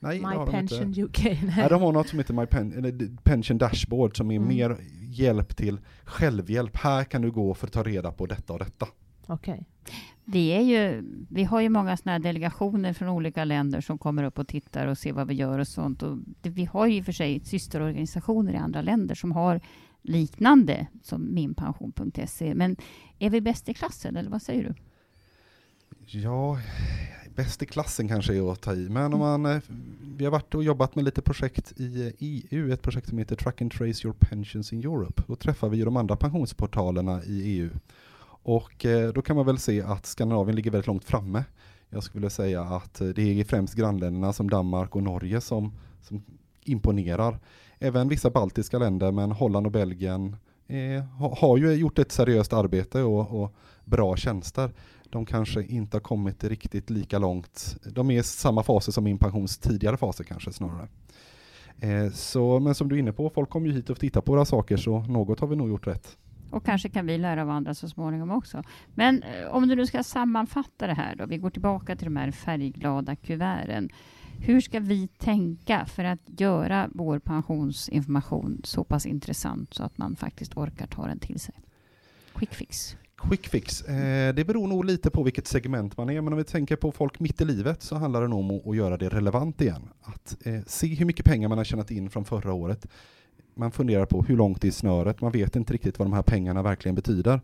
Nej, 0.00 0.18
My 0.20 0.22
de 0.34 0.48
Pension 0.50 0.82
inte. 0.88 1.02
UK? 1.02 1.24
Nej. 1.24 1.52
Nej, 1.56 1.68
de 1.68 1.82
har 1.82 1.92
något 1.92 2.08
som 2.08 2.18
heter 2.18 2.34
My 2.34 2.46
Pen 2.46 3.18
Pension 3.24 3.58
Dashboard 3.58 4.16
som 4.16 4.30
är 4.30 4.36
Mm. 4.36 4.48
mer 4.48 4.76
hjälp 5.00 5.56
till 5.56 5.80
självhjälp. 6.04 6.76
Här 6.76 7.04
kan 7.04 7.22
du 7.22 7.30
gå 7.30 7.54
för 7.54 7.66
att 7.66 7.72
ta 7.72 7.82
reda 7.82 8.12
på 8.12 8.26
detta 8.26 8.52
och 8.52 8.58
detta. 8.58 8.86
Okej. 9.26 9.66
Vi, 10.24 10.48
är 10.48 10.60
ju, 10.60 11.04
vi 11.30 11.44
har 11.44 11.60
ju 11.60 11.68
många 11.68 11.96
såna 11.96 12.12
här 12.12 12.18
delegationer 12.18 12.92
från 12.92 13.08
olika 13.08 13.44
länder 13.44 13.80
som 13.80 13.98
kommer 13.98 14.22
upp 14.22 14.38
och 14.38 14.48
tittar 14.48 14.86
och 14.86 14.98
ser 14.98 15.12
vad 15.12 15.28
vi 15.28 15.34
gör 15.34 15.58
och 15.58 15.68
sånt. 15.68 16.02
Och 16.02 16.18
det, 16.40 16.50
vi 16.50 16.64
har 16.64 16.86
ju 16.86 16.94
i 16.96 17.00
och 17.00 17.04
för 17.04 17.12
sig 17.12 17.40
systerorganisationer 17.44 18.52
i 18.52 18.56
andra 18.56 18.82
länder 18.82 19.14
som 19.14 19.32
har 19.32 19.60
liknande 20.02 20.86
som 21.02 21.34
minpension.se. 21.34 22.54
Men 22.54 22.76
är 23.18 23.30
vi 23.30 23.40
bäst 23.40 23.68
i 23.68 23.74
klassen 23.74 24.16
eller 24.16 24.30
vad 24.30 24.42
säger 24.42 24.64
du? 24.64 24.74
Ja, 26.18 26.58
bäst 27.38 27.62
i 27.62 27.66
klassen 27.66 28.08
kanske 28.08 28.34
är 28.34 28.52
att 28.52 28.60
ta 28.60 28.74
i, 28.74 28.88
men 28.88 29.14
om 29.14 29.20
man, 29.20 29.46
eh, 29.46 29.60
vi 30.16 30.24
har 30.24 30.32
varit 30.32 30.54
och 30.54 30.64
jobbat 30.64 30.94
med 30.94 31.04
lite 31.04 31.22
projekt 31.22 31.80
i 31.80 32.06
eh, 32.06 32.12
EU, 32.18 32.72
ett 32.72 32.82
projekt 32.82 33.08
som 33.08 33.18
heter 33.18 33.36
Track 33.36 33.62
and 33.62 33.72
Trace 33.72 34.06
Your 34.06 34.16
Pensions 34.18 34.72
in 34.72 34.80
Europe. 34.80 35.22
Då 35.26 35.36
träffar 35.36 35.68
vi 35.68 35.76
ju 35.76 35.84
de 35.84 35.96
andra 35.96 36.16
pensionsportalerna 36.16 37.22
i 37.24 37.42
EU. 37.42 37.70
Och 38.42 38.84
eh, 38.84 39.12
då 39.12 39.22
kan 39.22 39.36
man 39.36 39.46
väl 39.46 39.58
se 39.58 39.82
att 39.82 40.06
Skandinavien 40.06 40.56
ligger 40.56 40.70
väldigt 40.70 40.86
långt 40.86 41.04
framme. 41.04 41.44
Jag 41.90 42.02
skulle 42.02 42.20
vilja 42.20 42.30
säga 42.30 42.62
att 42.62 42.94
det 43.14 43.40
är 43.40 43.44
främst 43.44 43.74
grannländerna 43.74 44.32
som 44.32 44.50
Danmark 44.50 44.96
och 44.96 45.02
Norge 45.02 45.40
som, 45.40 45.72
som 46.02 46.22
imponerar. 46.64 47.38
Även 47.78 48.08
vissa 48.08 48.30
baltiska 48.30 48.78
länder, 48.78 49.12
men 49.12 49.32
Holland 49.32 49.66
och 49.66 49.72
Belgien 49.72 50.36
eh, 50.66 51.04
har 51.38 51.56
ju 51.56 51.72
gjort 51.72 51.98
ett 51.98 52.12
seriöst 52.12 52.52
arbete 52.52 53.02
och, 53.02 53.42
och 53.42 53.54
bra 53.84 54.16
tjänster 54.16 54.70
de 55.10 55.26
kanske 55.26 55.62
inte 55.62 55.96
har 55.96 56.00
kommit 56.00 56.44
riktigt 56.44 56.90
lika 56.90 57.18
långt. 57.18 57.76
De 57.92 58.10
är 58.10 58.20
i 58.20 58.22
samma 58.22 58.62
faser 58.62 58.92
som 58.92 59.04
min 59.04 59.18
pensions 59.18 59.58
tidigare 59.58 59.96
faser 59.96 60.24
kanske 60.24 60.52
snarare. 60.52 60.88
Eh, 61.80 62.10
så, 62.12 62.60
men 62.60 62.74
som 62.74 62.88
du 62.88 62.94
är 62.94 62.98
inne 62.98 63.12
på, 63.12 63.30
folk 63.30 63.50
kommer 63.50 63.66
ju 63.66 63.72
hit 63.72 63.90
och 63.90 64.00
tittar 64.00 64.20
på 64.20 64.32
våra 64.32 64.44
saker 64.44 64.76
så 64.76 65.00
något 65.00 65.40
har 65.40 65.46
vi 65.46 65.56
nog 65.56 65.68
gjort 65.68 65.86
rätt. 65.86 66.16
Och 66.50 66.64
kanske 66.64 66.88
kan 66.88 67.06
vi 67.06 67.18
lära 67.18 67.42
av 67.42 67.50
andra 67.50 67.74
så 67.74 67.88
småningom 67.88 68.30
också. 68.30 68.62
Men 68.94 69.22
eh, 69.22 69.48
om 69.50 69.68
du 69.68 69.76
nu 69.76 69.86
ska 69.86 70.02
sammanfatta 70.02 70.86
det 70.86 70.94
här 70.94 71.16
då. 71.16 71.26
Vi 71.26 71.38
går 71.38 71.50
tillbaka 71.50 71.96
till 71.96 72.04
de 72.04 72.16
här 72.16 72.30
färgglada 72.30 73.16
kuverten. 73.16 73.88
Hur 74.40 74.60
ska 74.60 74.80
vi 74.80 75.08
tänka 75.08 75.86
för 75.86 76.04
att 76.04 76.20
göra 76.40 76.88
vår 76.94 77.18
pensionsinformation 77.18 78.60
så 78.64 78.84
pass 78.84 79.06
intressant 79.06 79.74
så 79.74 79.84
att 79.84 79.98
man 79.98 80.16
faktiskt 80.16 80.56
orkar 80.56 80.86
ta 80.86 81.06
den 81.06 81.18
till 81.18 81.40
sig? 81.40 81.54
Quick 82.34 82.54
fix. 82.54 82.96
Quick 83.18 83.48
fix, 83.48 83.82
eh, 83.82 84.34
det 84.34 84.44
beror 84.44 84.68
nog 84.68 84.84
lite 84.84 85.10
på 85.10 85.22
vilket 85.22 85.46
segment 85.46 85.96
man 85.96 86.10
är, 86.10 86.20
men 86.20 86.32
om 86.32 86.36
vi 86.38 86.44
tänker 86.44 86.76
på 86.76 86.92
folk 86.92 87.20
mitt 87.20 87.40
i 87.40 87.44
livet 87.44 87.82
så 87.82 87.96
handlar 87.96 88.22
det 88.22 88.28
nog 88.28 88.38
om 88.38 88.70
att, 88.70 88.76
göra 88.76 88.96
det 88.96 89.08
relevant 89.08 89.60
igen. 89.60 89.88
Att 90.02 90.46
eh, 90.46 90.60
se 90.66 90.86
hur 90.86 91.06
mycket 91.06 91.24
pengar 91.26 91.48
man 91.48 91.58
har 91.58 91.64
tjänat 91.64 91.90
in 91.90 92.10
från 92.10 92.24
förra 92.24 92.52
året. 92.52 92.86
Man 93.54 93.72
funderar 93.72 94.06
på 94.06 94.22
hur 94.22 94.36
långt 94.36 94.62
det 94.62 94.68
är 94.68 94.72
snöret, 94.72 95.20
man 95.20 95.32
vet 95.32 95.56
inte 95.56 95.72
riktigt 95.72 95.98
vad 95.98 96.06
de 96.06 96.12
här 96.12 96.22
pengarna 96.22 96.62
verkligen 96.62 96.94
betyder. 96.94 97.40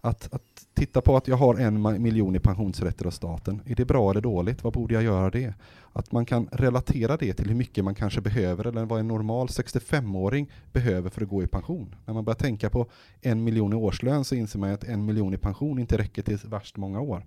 Att, 0.00 0.34
att 0.34 0.66
titta 0.74 1.00
på 1.00 1.16
att 1.16 1.28
jag 1.28 1.36
har 1.36 1.54
en 1.54 2.02
miljon 2.02 2.36
i 2.36 2.38
pensionsrätter 2.38 3.06
av 3.06 3.10
staten, 3.10 3.62
är 3.66 3.74
det 3.74 3.84
bra 3.84 4.10
eller 4.10 4.20
dåligt? 4.20 4.64
Vad 4.64 4.72
borde 4.72 4.94
jag 4.94 5.02
göra 5.02 5.30
det? 5.30 5.54
Att 5.92 6.12
man 6.12 6.26
kan 6.26 6.48
relatera 6.52 7.16
det 7.16 7.32
till 7.32 7.48
hur 7.48 7.54
mycket 7.54 7.84
man 7.84 7.94
kanske 7.94 8.20
behöver 8.20 8.66
eller 8.66 8.84
vad 8.84 9.00
en 9.00 9.08
normal 9.08 9.46
65-åring 9.46 10.50
behöver 10.72 11.10
för 11.10 11.22
att 11.22 11.28
gå 11.28 11.42
i 11.42 11.46
pension. 11.46 11.94
När 12.04 12.14
man 12.14 12.24
börjar 12.24 12.36
tänka 12.36 12.70
på 12.70 12.86
en 13.20 13.44
miljon 13.44 13.72
i 13.72 13.76
årslön 13.76 14.24
så 14.24 14.34
inser 14.34 14.58
man 14.58 14.70
att 14.70 14.84
en 14.84 15.04
miljon 15.04 15.34
i 15.34 15.38
pension 15.38 15.78
inte 15.78 15.98
räcker 15.98 16.22
till 16.22 16.38
värst 16.44 16.76
många 16.76 17.00
år. 17.00 17.24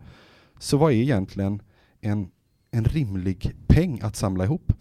Så 0.60 0.78
vad 0.78 0.92
är 0.92 0.96
egentligen 0.96 1.62
en, 2.02 2.32
en 2.72 2.86
rimlig 2.86 3.56
peng 3.68 4.00
att 4.02 4.16
samla 4.16 4.44
ihop? 4.44 4.74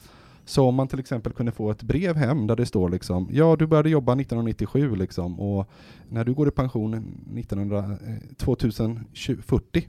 Så 0.50 0.66
om 0.66 0.74
man 0.74 0.88
till 0.88 1.00
exempel 1.00 1.32
kunde 1.32 1.52
få 1.52 1.70
ett 1.70 1.82
brev 1.82 2.16
hem 2.16 2.46
där 2.46 2.56
det 2.56 2.66
står 2.66 2.88
liksom, 2.88 3.28
ja 3.32 3.56
du 3.56 3.66
började 3.66 3.90
jobba 3.90 4.12
1997 4.12 4.96
liksom 4.96 5.40
och 5.40 5.70
när 6.08 6.24
du 6.24 6.34
går 6.34 6.48
i 6.48 6.50
pension 6.50 6.94
1900, 6.94 7.78
eh, 7.78 8.36
2040 8.36 9.88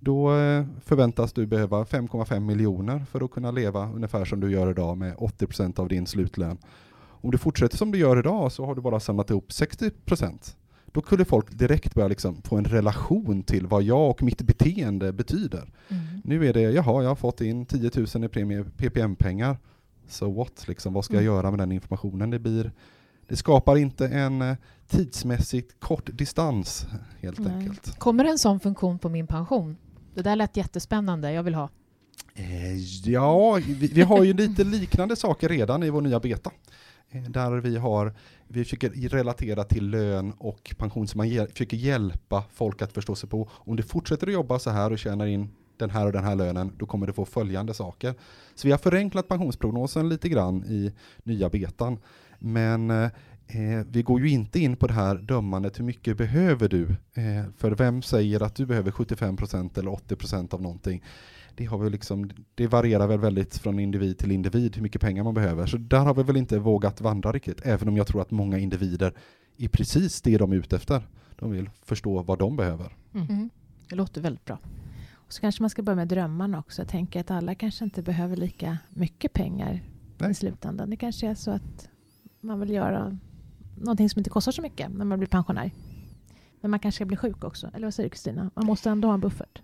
då 0.00 0.36
eh, 0.36 0.64
förväntas 0.84 1.32
du 1.32 1.46
behöva 1.46 1.84
5,5 1.84 2.40
miljoner 2.40 3.04
för 3.10 3.24
att 3.24 3.30
kunna 3.30 3.50
leva 3.50 3.92
ungefär 3.92 4.24
som 4.24 4.40
du 4.40 4.50
gör 4.50 4.70
idag 4.70 4.98
med 4.98 5.16
80% 5.16 5.80
av 5.80 5.88
din 5.88 6.06
slutlön. 6.06 6.58
Om 6.94 7.30
du 7.30 7.38
fortsätter 7.38 7.76
som 7.76 7.90
du 7.90 7.98
gör 7.98 8.18
idag 8.18 8.52
så 8.52 8.66
har 8.66 8.74
du 8.74 8.80
bara 8.80 9.00
samlat 9.00 9.30
ihop 9.30 9.48
60%. 9.48 10.56
Då 10.86 11.00
kunde 11.00 11.24
folk 11.24 11.58
direkt 11.58 11.94
börja 11.94 12.08
liksom 12.08 12.42
få 12.42 12.56
en 12.56 12.64
relation 12.64 13.42
till 13.42 13.66
vad 13.66 13.82
jag 13.82 14.10
och 14.10 14.22
mitt 14.22 14.42
beteende 14.42 15.12
betyder. 15.12 15.72
Mm. 15.88 16.02
Nu 16.24 16.46
är 16.46 16.52
det, 16.52 16.60
jaha, 16.60 17.02
jag 17.02 17.10
har 17.10 17.16
fått 17.16 17.40
in 17.40 17.66
10 17.66 17.90
000 18.14 18.24
i 18.24 18.28
premie, 18.28 18.64
PPM-pengar. 18.76 19.56
So 20.08 20.32
what, 20.32 20.68
liksom, 20.68 20.92
vad 20.92 21.04
ska 21.04 21.14
jag 21.14 21.22
Mm. 21.22 21.34
göra 21.34 21.50
med 21.50 21.58
den 21.58 21.72
informationen? 21.72 22.30
Det, 22.30 22.38
blir, 22.38 22.72
det 23.28 23.36
skapar 23.36 23.76
inte 23.76 24.06
en 24.08 24.42
eh, 24.42 24.56
tidsmässigt 24.88 25.80
kort 25.80 26.10
distans, 26.12 26.86
helt 27.20 27.38
Nej. 27.38 27.52
enkelt. 27.54 27.98
Kommer 27.98 28.24
en 28.24 28.38
sån 28.38 28.60
funktion 28.60 28.98
på 28.98 29.08
min 29.08 29.26
pension? 29.26 29.76
Det 30.14 30.22
där 30.22 30.36
lät 30.36 30.56
jättespännande. 30.56 31.32
Jag 31.32 31.42
vill 31.42 31.54
ha. 31.54 31.68
Eh, 32.34 32.76
ja, 33.10 33.54
vi, 33.66 33.86
vi 33.86 34.02
har 34.02 34.24
ju 34.24 34.32
lite 34.32 34.64
liknande 34.78 35.16
saker 35.16 35.48
redan 35.48 35.82
i 35.82 35.90
vår 35.90 36.00
nya 36.00 36.20
beta. 36.20 36.50
Eh, 37.10 37.22
där 37.22 37.52
vi 37.52 37.76
har, 37.76 38.14
vi 38.48 38.64
försöker 38.64 38.90
relatera 39.08 39.64
till 39.64 39.90
lön 39.90 40.32
och 40.38 40.74
pension, 40.78 41.08
så 41.08 41.18
man 41.18 41.28
ge, 41.28 41.46
försöker 41.46 41.76
hjälpa 41.76 42.44
folk 42.52 42.82
att 42.82 42.92
förstå 42.92 43.14
sig 43.14 43.28
på. 43.28 43.48
Om 43.52 43.76
du 43.76 43.82
fortsätter 43.82 44.26
att 44.26 44.32
jobba 44.32 44.58
så 44.58 44.70
här 44.70 44.90
och 44.92 44.98
tjänar 44.98 45.26
in 45.26 45.50
den 45.82 45.90
här 45.90 46.06
och 46.06 46.12
den 46.12 46.24
här 46.24 46.36
lönen, 46.36 46.72
då 46.78 46.86
kommer 46.86 47.06
du 47.06 47.12
få 47.12 47.24
följande 47.24 47.74
saker. 47.74 48.14
Så 48.54 48.68
vi 48.68 48.70
har 48.70 48.78
förenklat 48.78 49.28
pensionsprognosen 49.28 50.08
lite 50.08 50.28
grann 50.28 50.64
i 50.64 50.92
nya 51.22 51.48
betan. 51.48 51.98
Men 52.38 52.90
eh, 52.90 53.10
vi 53.88 54.02
går 54.02 54.20
ju 54.20 54.28
inte 54.28 54.60
in 54.60 54.76
på 54.76 54.86
det 54.86 54.94
här 54.94 55.14
dömandet, 55.14 55.78
hur 55.78 55.84
mycket 55.84 56.16
behöver 56.16 56.68
du? 56.68 56.82
Eh, 57.14 57.50
för 57.56 57.70
vem 57.70 58.02
säger 58.02 58.42
att 58.42 58.54
du 58.54 58.66
behöver 58.66 58.90
75% 58.90 59.78
eller 59.78 59.90
80% 59.90 60.54
av 60.54 60.62
någonting? 60.62 61.02
Det, 61.54 61.64
har 61.64 61.78
vi 61.78 61.90
liksom, 61.90 62.30
det 62.54 62.66
varierar 62.66 63.06
väl 63.06 63.18
väldigt 63.18 63.58
från 63.58 63.78
individ 63.78 64.18
till 64.18 64.32
individ 64.32 64.76
hur 64.76 64.82
mycket 64.82 65.00
pengar 65.00 65.24
man 65.24 65.34
behöver. 65.34 65.66
Så 65.66 65.76
där 65.76 65.98
har 65.98 66.14
vi 66.14 66.22
väl 66.22 66.36
inte 66.36 66.58
vågat 66.58 67.00
vandra 67.00 67.32
riktigt, 67.32 67.60
även 67.64 67.88
om 67.88 67.96
jag 67.96 68.06
tror 68.06 68.22
att 68.22 68.30
många 68.30 68.58
individer 68.58 69.12
är 69.58 69.68
precis 69.68 70.22
det 70.22 70.38
de 70.38 70.52
är 70.52 70.56
ute 70.56 70.76
efter. 70.76 71.08
De 71.38 71.50
vill 71.50 71.70
förstå 71.82 72.22
vad 72.22 72.38
de 72.38 72.56
behöver. 72.56 72.96
Mm. 73.14 73.50
Det 73.88 73.96
låter 73.96 74.20
väldigt 74.20 74.44
bra. 74.44 74.58
Och 75.32 75.34
så 75.34 75.40
kanske 75.40 75.62
man 75.62 75.70
ska 75.70 75.82
börja 75.82 75.96
med 75.96 76.08
drömmarna 76.08 76.58
också. 76.58 76.82
Jag 76.82 76.88
tänker 76.88 77.20
att 77.20 77.30
alla 77.30 77.54
kanske 77.54 77.84
inte 77.84 78.02
behöver 78.02 78.36
lika 78.36 78.78
mycket 78.88 79.32
pengar 79.32 79.80
Nej. 80.18 80.30
i 80.30 80.34
slutändan. 80.34 80.90
Det 80.90 80.96
kanske 80.96 81.26
är 81.26 81.34
så 81.34 81.50
att 81.50 81.88
man 82.40 82.60
vill 82.60 82.70
göra 82.70 83.18
någonting 83.76 84.10
som 84.10 84.20
inte 84.20 84.30
kostar 84.30 84.52
så 84.52 84.62
mycket 84.62 84.90
när 84.90 85.04
man 85.04 85.18
blir 85.18 85.28
pensionär. 85.28 85.70
Men 86.60 86.70
man 86.70 86.80
kanske 86.80 86.96
ska 86.96 87.04
bli 87.04 87.16
sjuk 87.16 87.44
också. 87.44 87.70
Eller 87.74 87.86
vad 87.86 87.94
säger 87.94 88.08
du 88.08 88.10
Kristina? 88.10 88.50
Man 88.54 88.66
måste 88.66 88.90
ändå 88.90 89.08
ha 89.08 89.14
en 89.14 89.20
buffert. 89.20 89.62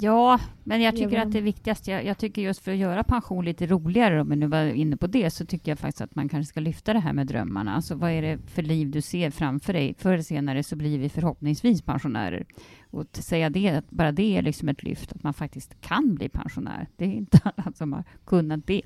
Ja, 0.00 0.40
men 0.64 0.80
jag 0.80 0.96
tycker 0.96 1.18
att 1.18 1.32
det 1.32 1.40
viktigaste, 1.40 1.90
jag, 1.90 2.04
jag 2.04 2.18
tycker 2.18 2.42
just 2.42 2.60
för 2.60 2.72
att 2.72 2.78
göra 2.78 3.04
pension 3.04 3.44
lite 3.44 3.66
roligare, 3.66 4.20
om 4.20 4.30
vi 4.30 4.36
nu 4.36 4.46
var 4.46 4.62
inne 4.62 4.96
på 4.96 5.06
det, 5.06 5.30
så 5.30 5.46
tycker 5.46 5.70
jag 5.70 5.78
faktiskt 5.78 6.00
att 6.00 6.14
man 6.14 6.28
kanske 6.28 6.48
ska 6.48 6.60
lyfta 6.60 6.92
det 6.92 6.98
här 6.98 7.12
med 7.12 7.26
drömmarna. 7.26 7.74
Alltså 7.74 7.94
vad 7.94 8.10
är 8.10 8.22
det 8.22 8.38
för 8.46 8.62
liv 8.62 8.90
du 8.90 9.00
ser 9.00 9.30
framför 9.30 9.72
dig? 9.72 9.94
Förr 9.98 10.12
eller 10.12 10.22
senare 10.22 10.62
så 10.62 10.76
blir 10.76 10.98
vi 10.98 11.08
förhoppningsvis 11.08 11.82
pensionärer. 11.82 12.46
Och 12.90 13.00
att 13.00 13.16
säga 13.16 13.50
det, 13.50 13.68
att 13.68 13.90
bara 13.90 14.12
det 14.12 14.36
är 14.36 14.42
liksom 14.42 14.68
ett 14.68 14.82
lyft, 14.82 15.12
att 15.12 15.22
man 15.22 15.34
faktiskt 15.34 15.80
kan 15.80 16.14
bli 16.14 16.28
pensionär. 16.28 16.88
Det 16.96 17.04
är 17.04 17.12
inte 17.12 17.40
alla 17.44 17.72
som 17.72 17.92
har 17.92 18.04
kunnat 18.24 18.66
det. 18.66 18.82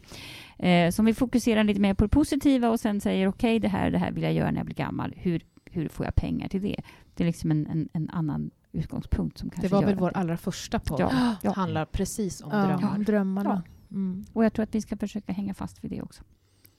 Eh, 0.58 0.90
så 0.90 1.02
om 1.02 1.06
vi 1.06 1.14
fokuserar 1.14 1.64
lite 1.64 1.80
mer 1.80 1.94
på 1.94 2.04
det 2.04 2.08
positiva 2.08 2.70
och 2.70 2.80
sen 2.80 3.00
säger 3.00 3.26
okej, 3.26 3.58
det 3.58 3.68
här 3.68 3.90
det 3.90 3.98
här 3.98 4.12
vill 4.12 4.22
jag 4.22 4.32
göra 4.32 4.50
när 4.50 4.58
jag 4.58 4.66
blir 4.66 4.76
gammal. 4.76 5.14
Hur, 5.16 5.40
hur 5.64 5.88
får 5.88 6.06
jag 6.06 6.14
pengar 6.14 6.48
till 6.48 6.62
det? 6.62 6.80
Det 7.14 7.24
är 7.24 7.26
liksom 7.26 7.50
en, 7.50 7.66
en, 7.66 7.88
en 7.92 8.10
annan 8.10 8.50
utgångspunkt 8.72 9.38
som 9.38 9.50
kanske 9.50 9.68
Det 9.68 9.74
var 9.74 9.84
väl 9.84 9.96
vår 9.96 10.10
det- 10.10 10.16
allra 10.16 10.36
första 10.36 10.78
podd. 10.78 11.00
Ja, 11.00 11.36
ja. 11.42 11.52
handlar 11.56 11.84
precis 11.84 12.40
om 12.42 12.50
Ja, 12.52 12.66
drömmar. 12.66 12.98
drömmarna. 12.98 13.62
Mm. 13.90 14.24
Och 14.32 14.44
jag 14.44 14.52
tror 14.52 14.62
att 14.62 14.74
vi 14.74 14.80
ska 14.80 14.96
försöka 14.96 15.32
hänga 15.32 15.54
fast 15.54 15.84
vid 15.84 15.90
det 15.90 16.02
också. 16.02 16.22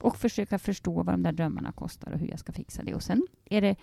Och 0.02 0.16
försöka 0.18 0.60
förstå 0.60 0.94
vad 1.04 1.14
de 1.14 1.24
där 1.24 1.32
drömmarna 1.32 1.72
kostar 1.72 2.12
och 2.12 2.20
hur 2.20 2.28
jag 2.28 2.40
ska 2.40 2.52
fixa 2.52 2.84
det. 2.84 2.96
Och 2.96 3.04
sen 3.04 3.28
är 3.46 3.62
det 3.62 3.76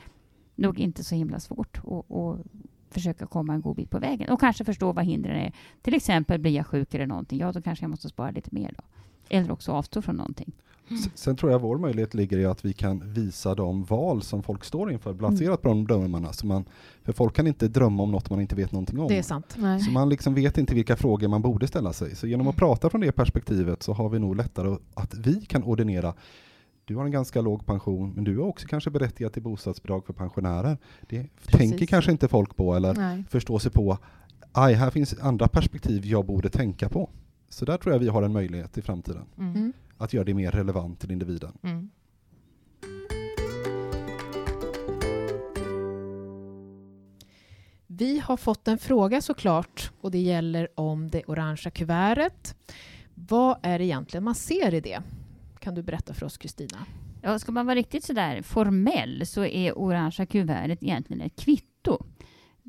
nog 0.54 0.78
inte 0.80 1.04
så 1.04 1.14
himla 1.14 1.40
svårt 1.40 1.78
att, 1.78 2.10
att 2.16 2.40
försöka 2.90 3.26
komma 3.26 3.54
en 3.54 3.60
god 3.60 3.76
bit 3.76 3.90
på 3.90 3.98
vägen. 3.98 4.30
Och 4.30 4.40
kanske 4.40 4.64
förstå 4.64 4.92
vad 4.92 5.04
hindren 5.04 5.36
är. 5.36 5.52
Till 5.82 5.94
exempel 5.94 6.40
blir 6.40 6.52
jag 6.52 6.66
sjuk 6.66 6.94
eller 6.94 7.06
någonting, 7.06 7.38
ja 7.38 7.52
då 7.52 7.62
kanske 7.62 7.82
jag 7.84 7.90
måste 7.90 8.08
spara 8.08 8.30
lite 8.30 8.48
mer 8.52 8.74
då. 8.78 8.84
Eller 9.28 9.50
också 9.52 9.72
avstå 9.72 10.02
från 10.02 10.16
någonting. 10.16 10.52
S- 10.90 11.08
Sen 11.14 11.36
tror 11.36 11.52
jag 11.52 11.58
vår 11.58 11.78
möjlighet 11.78 12.14
ligger 12.14 12.38
i 12.38 12.44
att 12.46 12.64
vi 12.64 12.72
kan 12.72 13.12
visa 13.12 13.54
de 13.54 13.84
val 13.84 14.22
som 14.22 14.42
folk 14.42 14.64
står 14.64 14.92
inför, 14.92 15.12
baserat 15.12 15.62
på 15.62 15.68
de 15.68 15.84
drömmarna. 15.86 16.32
Så 16.32 16.46
man, 16.46 16.64
för 17.04 17.12
folk 17.12 17.34
kan 17.36 17.46
inte 17.46 17.68
drömma 17.68 18.02
om 18.02 18.10
något 18.10 18.30
man 18.30 18.40
inte 18.40 18.54
vet 18.56 18.72
någonting 18.72 19.00
om. 19.00 19.08
Det 19.08 19.18
är 19.18 19.22
sant. 19.22 19.54
Nej. 19.58 19.80
Så 19.80 19.90
man 19.90 20.08
liksom 20.08 20.34
vet 20.34 20.58
inte 20.58 20.74
vilka 20.74 20.96
frågor 20.96 21.28
man 21.28 21.42
borde 21.42 21.66
ställa 21.66 21.92
sig. 21.92 22.16
Så 22.16 22.26
genom 22.26 22.48
att 22.48 22.56
prata 22.56 22.90
från 22.90 23.00
det 23.00 23.12
perspektivet 23.12 23.82
så 23.82 23.92
har 23.92 24.08
vi 24.08 24.18
nog 24.18 24.36
lättare 24.36 24.76
att 24.94 25.14
vi 25.14 25.34
kan 25.40 25.62
ordinera 25.62 26.14
du 26.84 26.96
har 26.96 27.04
en 27.04 27.10
ganska 27.10 27.40
låg 27.40 27.66
pension, 27.66 28.12
men 28.14 28.24
du 28.24 28.32
är 28.34 28.40
också 28.44 28.66
kanske 28.68 28.90
berättigad 28.90 29.32
till 29.32 29.42
bostadsbidrag 29.42 30.06
för 30.06 30.12
pensionärer. 30.12 30.78
Det 31.08 31.26
Precis. 31.46 31.58
tänker 31.70 31.86
kanske 31.86 32.10
inte 32.12 32.28
folk 32.28 32.56
på 32.56 32.74
eller 32.74 32.94
Nej. 32.94 33.24
förstår 33.30 33.58
sig 33.58 33.70
på. 33.72 33.98
Aj, 34.52 34.74
här 34.74 34.90
finns 34.90 35.18
andra 35.20 35.48
perspektiv 35.48 36.06
jag 36.06 36.26
borde 36.26 36.48
tänka 36.50 36.88
på. 36.88 37.10
Så 37.48 37.64
där 37.64 37.76
tror 37.76 37.92
jag 37.94 38.00
vi 38.00 38.08
har 38.08 38.22
en 38.22 38.32
möjlighet 38.32 38.78
i 38.78 38.82
framtiden, 38.82 39.22
Mm. 39.38 39.72
Att 39.98 40.12
göra 40.12 40.24
det 40.24 40.34
mer 40.34 40.50
relevant 40.50 41.00
till 41.00 41.10
individen. 41.10 41.58
Mm. 41.62 41.90
Vi 47.86 48.18
har 48.18 48.36
fått 48.36 48.68
en 48.68 48.78
fråga 48.78 49.20
såklart 49.20 49.90
och 50.00 50.10
det 50.10 50.18
gäller 50.18 50.68
om 50.74 51.10
det 51.10 51.24
orangea 51.26 51.70
kuvertet. 51.70 52.56
Vad 53.14 53.58
är 53.62 53.78
det 53.78 53.84
egentligen 53.84 54.24
man 54.24 54.34
ser 54.34 54.74
i 54.74 54.80
det? 54.80 55.02
Kan 55.58 55.74
du 55.74 55.82
berätta 55.82 56.14
för 56.14 56.26
oss 56.26 56.38
Kristina? 56.38 56.86
Ja, 57.22 57.38
ska 57.38 57.52
man 57.52 57.66
vara 57.66 57.74
riktigt 57.74 58.04
sådär 58.04 58.42
formell 58.42 59.26
så 59.26 59.44
är 59.44 59.78
orangea 59.78 60.26
kuvertet 60.26 60.82
egentligen 60.82 61.22
ett 61.22 61.36
kvitto. 61.36 62.04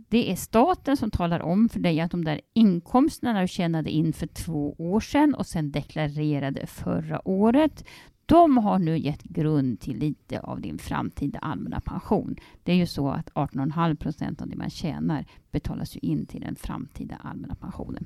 Det 0.09 0.31
är 0.31 0.35
staten 0.35 0.97
som 0.97 1.11
talar 1.11 1.39
om 1.39 1.69
för 1.69 1.79
dig 1.79 1.99
att 1.99 2.11
de 2.11 2.25
där 2.25 2.41
inkomsterna 2.53 3.41
du 3.41 3.47
tjänade 3.47 3.89
in 3.89 4.13
för 4.13 4.27
två 4.27 4.75
år 4.77 4.99
sedan 4.99 5.35
och 5.35 5.45
sen 5.45 5.71
deklarerade 5.71 6.67
förra 6.67 7.27
året, 7.27 7.85
de 8.25 8.57
har 8.57 8.79
nu 8.79 8.97
gett 8.97 9.23
grund 9.23 9.79
till 9.79 9.97
lite 9.97 10.39
av 10.39 10.61
din 10.61 10.77
framtida 10.77 11.39
allmänna 11.39 11.81
pension. 11.81 12.35
Det 12.63 12.71
är 12.71 12.75
ju 12.75 12.85
så 12.85 13.09
att 13.09 13.29
18,5 13.29 13.95
procent 13.95 14.41
av 14.41 14.47
det 14.47 14.55
man 14.55 14.69
tjänar 14.69 15.25
betalas 15.51 15.95
ju 15.95 15.99
in 15.99 16.25
till 16.25 16.41
den 16.41 16.55
framtida 16.55 17.15
allmänna 17.23 17.55
pensionen. 17.55 18.05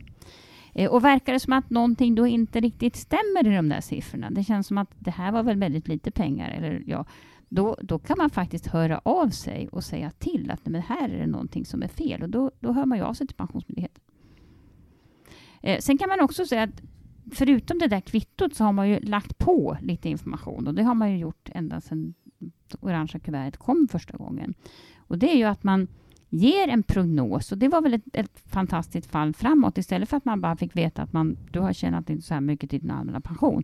Eh, 0.73 0.91
och 0.91 1.03
verkar 1.03 1.33
det 1.33 1.39
som 1.39 1.53
att 1.53 1.69
någonting 1.69 2.15
då 2.15 2.27
inte 2.27 2.59
riktigt 2.59 2.95
stämmer 2.95 3.47
i 3.47 3.55
de 3.55 3.69
där 3.69 3.81
siffrorna, 3.81 4.29
det 4.29 4.43
känns 4.43 4.67
som 4.67 4.77
att 4.77 4.89
det 4.99 5.11
här 5.11 5.31
var 5.31 5.43
väl 5.43 5.57
väldigt 5.57 5.87
lite 5.87 6.11
pengar, 6.11 6.49
eller 6.49 6.83
ja, 6.85 7.05
då, 7.53 7.77
då 7.81 7.99
kan 7.99 8.17
man 8.17 8.29
faktiskt 8.29 8.67
höra 8.67 9.01
av 9.05 9.29
sig 9.29 9.67
och 9.67 9.83
säga 9.83 10.11
till 10.11 10.51
att 10.51 10.65
men 10.65 10.81
här 10.81 11.09
är 11.09 11.17
det 11.17 11.27
någonting 11.27 11.65
som 11.65 11.83
är 11.83 11.87
fel 11.87 12.23
och 12.23 12.29
då, 12.29 12.51
då 12.59 12.71
hör 12.71 12.85
man 12.85 12.97
ju 12.97 13.03
av 13.03 13.13
sig 13.13 13.27
till 13.27 13.35
Pensionsmyndigheten. 13.35 14.03
Eh, 15.61 15.79
sen 15.79 15.97
kan 15.97 16.09
man 16.09 16.19
också 16.19 16.45
säga 16.45 16.63
att 16.63 16.81
förutom 17.31 17.79
det 17.79 17.87
där 17.87 18.01
kvittot 18.01 18.55
så 18.55 18.63
har 18.63 18.71
man 18.71 18.89
ju 18.89 18.99
lagt 18.99 19.37
på 19.37 19.77
lite 19.81 20.09
information 20.09 20.67
och 20.67 20.75
det 20.75 20.83
har 20.83 20.93
man 20.93 21.11
ju 21.11 21.17
gjort 21.17 21.49
ända 21.53 21.81
sedan 21.81 22.13
det 22.39 22.77
orangea 22.79 23.19
kuvertet 23.19 23.57
kom 23.57 23.87
första 23.91 24.17
gången. 24.17 24.53
Och 24.97 25.17
det 25.17 25.31
är 25.31 25.37
ju 25.37 25.43
att 25.43 25.63
man 25.63 25.87
ger 26.29 26.67
en 26.67 26.83
prognos 26.83 27.51
och 27.51 27.57
det 27.57 27.67
var 27.67 27.81
väl 27.81 27.93
ett, 27.93 28.03
ett 28.13 28.39
fantastiskt 28.45 29.11
fall 29.11 29.33
framåt. 29.33 29.77
Istället 29.77 30.09
för 30.09 30.17
att 30.17 30.25
man 30.25 30.41
bara 30.41 30.55
fick 30.55 30.75
veta 30.75 31.01
att 31.01 31.13
man, 31.13 31.37
du 31.51 31.59
har 31.59 31.73
tjänat 31.73 32.09
in 32.09 32.21
så 32.21 32.33
här 32.33 32.41
mycket 32.41 32.69
till 32.69 32.79
din 32.79 32.91
allmänna 32.91 33.21
pension 33.21 33.63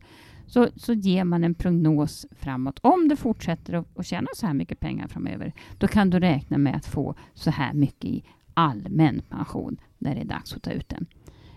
så, 0.49 0.67
så 0.75 0.93
ger 0.93 1.23
man 1.23 1.43
en 1.43 1.53
prognos 1.53 2.25
framåt. 2.31 2.79
Om 2.81 3.07
du 3.07 3.15
fortsätter 3.15 3.73
att, 3.73 3.99
att 3.99 4.05
tjäna 4.05 4.27
så 4.35 4.47
här 4.47 4.53
mycket 4.53 4.79
pengar 4.79 5.07
framöver 5.07 5.53
då 5.77 5.87
kan 5.87 6.09
du 6.09 6.19
räkna 6.19 6.57
med 6.57 6.75
att 6.75 6.85
få 6.85 7.15
så 7.33 7.51
här 7.51 7.73
mycket 7.73 8.05
i 8.05 8.23
allmän 8.53 9.21
pension 9.29 9.77
när 9.97 10.15
det 10.15 10.21
är 10.21 10.25
dags 10.25 10.53
att 10.53 10.63
ta 10.63 10.71
ut 10.71 10.89
den. 10.89 11.05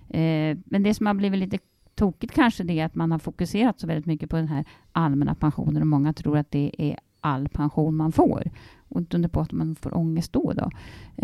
Eh, 0.08 0.58
men 0.64 0.82
det 0.82 0.94
som 0.94 1.06
har 1.06 1.14
blivit 1.14 1.38
lite 1.38 1.58
tokigt 1.94 2.34
kanske 2.34 2.64
det 2.64 2.80
är 2.80 2.84
att 2.84 2.94
man 2.94 3.12
har 3.12 3.18
fokuserat 3.18 3.80
så 3.80 3.87
väldigt 3.87 4.06
mycket 4.06 4.30
på 4.30 4.37
den 4.37 4.49
här 4.49 4.64
allmänna 4.92 5.34
pensionen 5.34 5.82
och 5.82 5.88
många 5.88 6.12
tror 6.12 6.38
att 6.38 6.50
det 6.50 6.75
är 6.78 6.99
all 7.20 7.49
pension 7.49 7.96
man 7.96 8.12
får. 8.12 8.50
Och 8.88 9.00
inte 9.00 9.16
under 9.16 9.28
på 9.28 9.40
att 9.40 9.52
man 9.52 9.75
får 9.75 9.96
ångest 9.96 10.32
då. 10.32 10.52
då. 10.52 10.70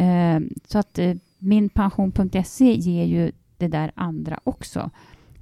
Eh, 0.03 0.41
så 0.65 0.79
att 0.79 0.99
eh, 0.99 1.15
minpension.se 1.39 2.75
ger 2.75 3.05
ju 3.05 3.33
det 3.57 3.69
där 3.69 3.93
andra 3.95 4.41
också. 4.45 4.91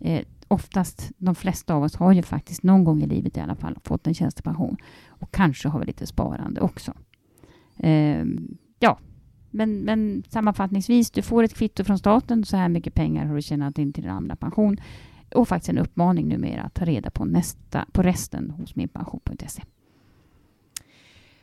Eh, 0.00 0.22
oftast, 0.48 1.12
de 1.18 1.34
flesta 1.34 1.74
av 1.74 1.82
oss 1.82 1.96
har 1.96 2.12
ju 2.12 2.22
faktiskt 2.22 2.62
någon 2.62 2.84
gång 2.84 3.02
i 3.02 3.06
livet 3.06 3.36
i 3.36 3.40
alla 3.40 3.56
fall 3.56 3.78
fått 3.84 4.06
en 4.06 4.14
tjänstepension. 4.14 4.76
Och 5.08 5.34
kanske 5.34 5.68
har 5.68 5.80
vi 5.80 5.86
lite 5.86 6.06
sparande 6.06 6.60
också. 6.60 6.92
Eh, 7.78 8.24
ja, 8.78 8.98
men, 9.50 9.80
men 9.80 10.22
sammanfattningsvis, 10.28 11.10
du 11.10 11.22
får 11.22 11.42
ett 11.42 11.54
kvitto 11.54 11.84
från 11.84 11.98
staten. 11.98 12.44
Så 12.44 12.56
här 12.56 12.68
mycket 12.68 12.94
pengar 12.94 13.26
har 13.26 13.34
du 13.34 13.42
tjänat 13.42 13.78
in 13.78 13.92
till 13.92 14.02
din 14.02 14.12
allmänna 14.12 14.36
pension. 14.36 14.76
Och 15.34 15.48
faktiskt 15.48 15.68
en 15.68 15.78
uppmaning 15.78 16.28
numera 16.28 16.62
att 16.62 16.74
ta 16.74 16.84
reda 16.84 17.10
på, 17.10 17.24
nästa, 17.24 17.84
på 17.92 18.02
resten 18.02 18.50
hos 18.50 18.76
minpension.se. 18.76 19.62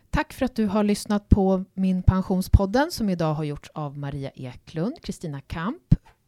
Tack 0.10 0.34
för 0.34 0.46
att 0.46 0.56
du 0.56 0.66
har 0.66 0.84
lyssnat 0.84 1.30
på 1.30 1.66
Min 1.74 2.04
pensionspodden 2.04 2.92
som 2.92 3.10
idag 3.10 3.34
har 3.34 3.44
gjorts 3.44 3.70
av 3.74 3.98
Maria 3.98 4.30
Eklund, 4.30 5.02
Kristina 5.04 5.42
Kamp, 5.42 5.83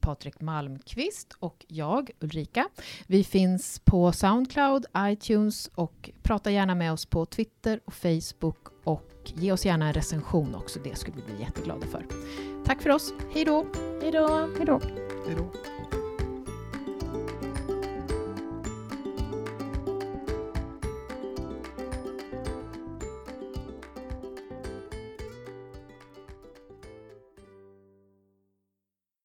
Patrik 0.06 0.41
Malmqvist 0.41 1.34
och 1.39 1.65
jag, 1.68 2.12
Ulrika. 2.20 2.68
Vi 3.08 3.24
finns 3.24 3.80
på 3.80 4.12
Soundcloud, 4.12 4.86
iTunes 4.98 5.70
och 5.76 6.10
prata 6.24 6.52
gärna 6.52 6.76
med 6.76 6.94
oss 6.94 7.06
på 7.06 7.26
Twitter 7.26 7.80
och 7.86 7.94
Facebook 7.94 8.58
och 8.84 9.32
ge 9.36 9.52
oss 9.52 9.65
gärna 9.65 9.88
en 9.88 9.94
recension 9.94 10.56
också. 10.56 10.80
Det 10.84 10.96
skulle 10.96 11.18
vi 11.18 11.34
bli 11.34 11.41
jätteglada 11.41 11.88
för. 11.88 12.06
Tack 12.65 12.82
för 12.82 12.89
oss. 12.89 13.13
Hej 13.34 13.46
då! 13.46 13.65
Hej 14.02 14.12
då! 14.12 14.50
Hej 14.58 14.65
då! 14.65 14.82
Hej 15.28 15.36
då. 15.38 16.05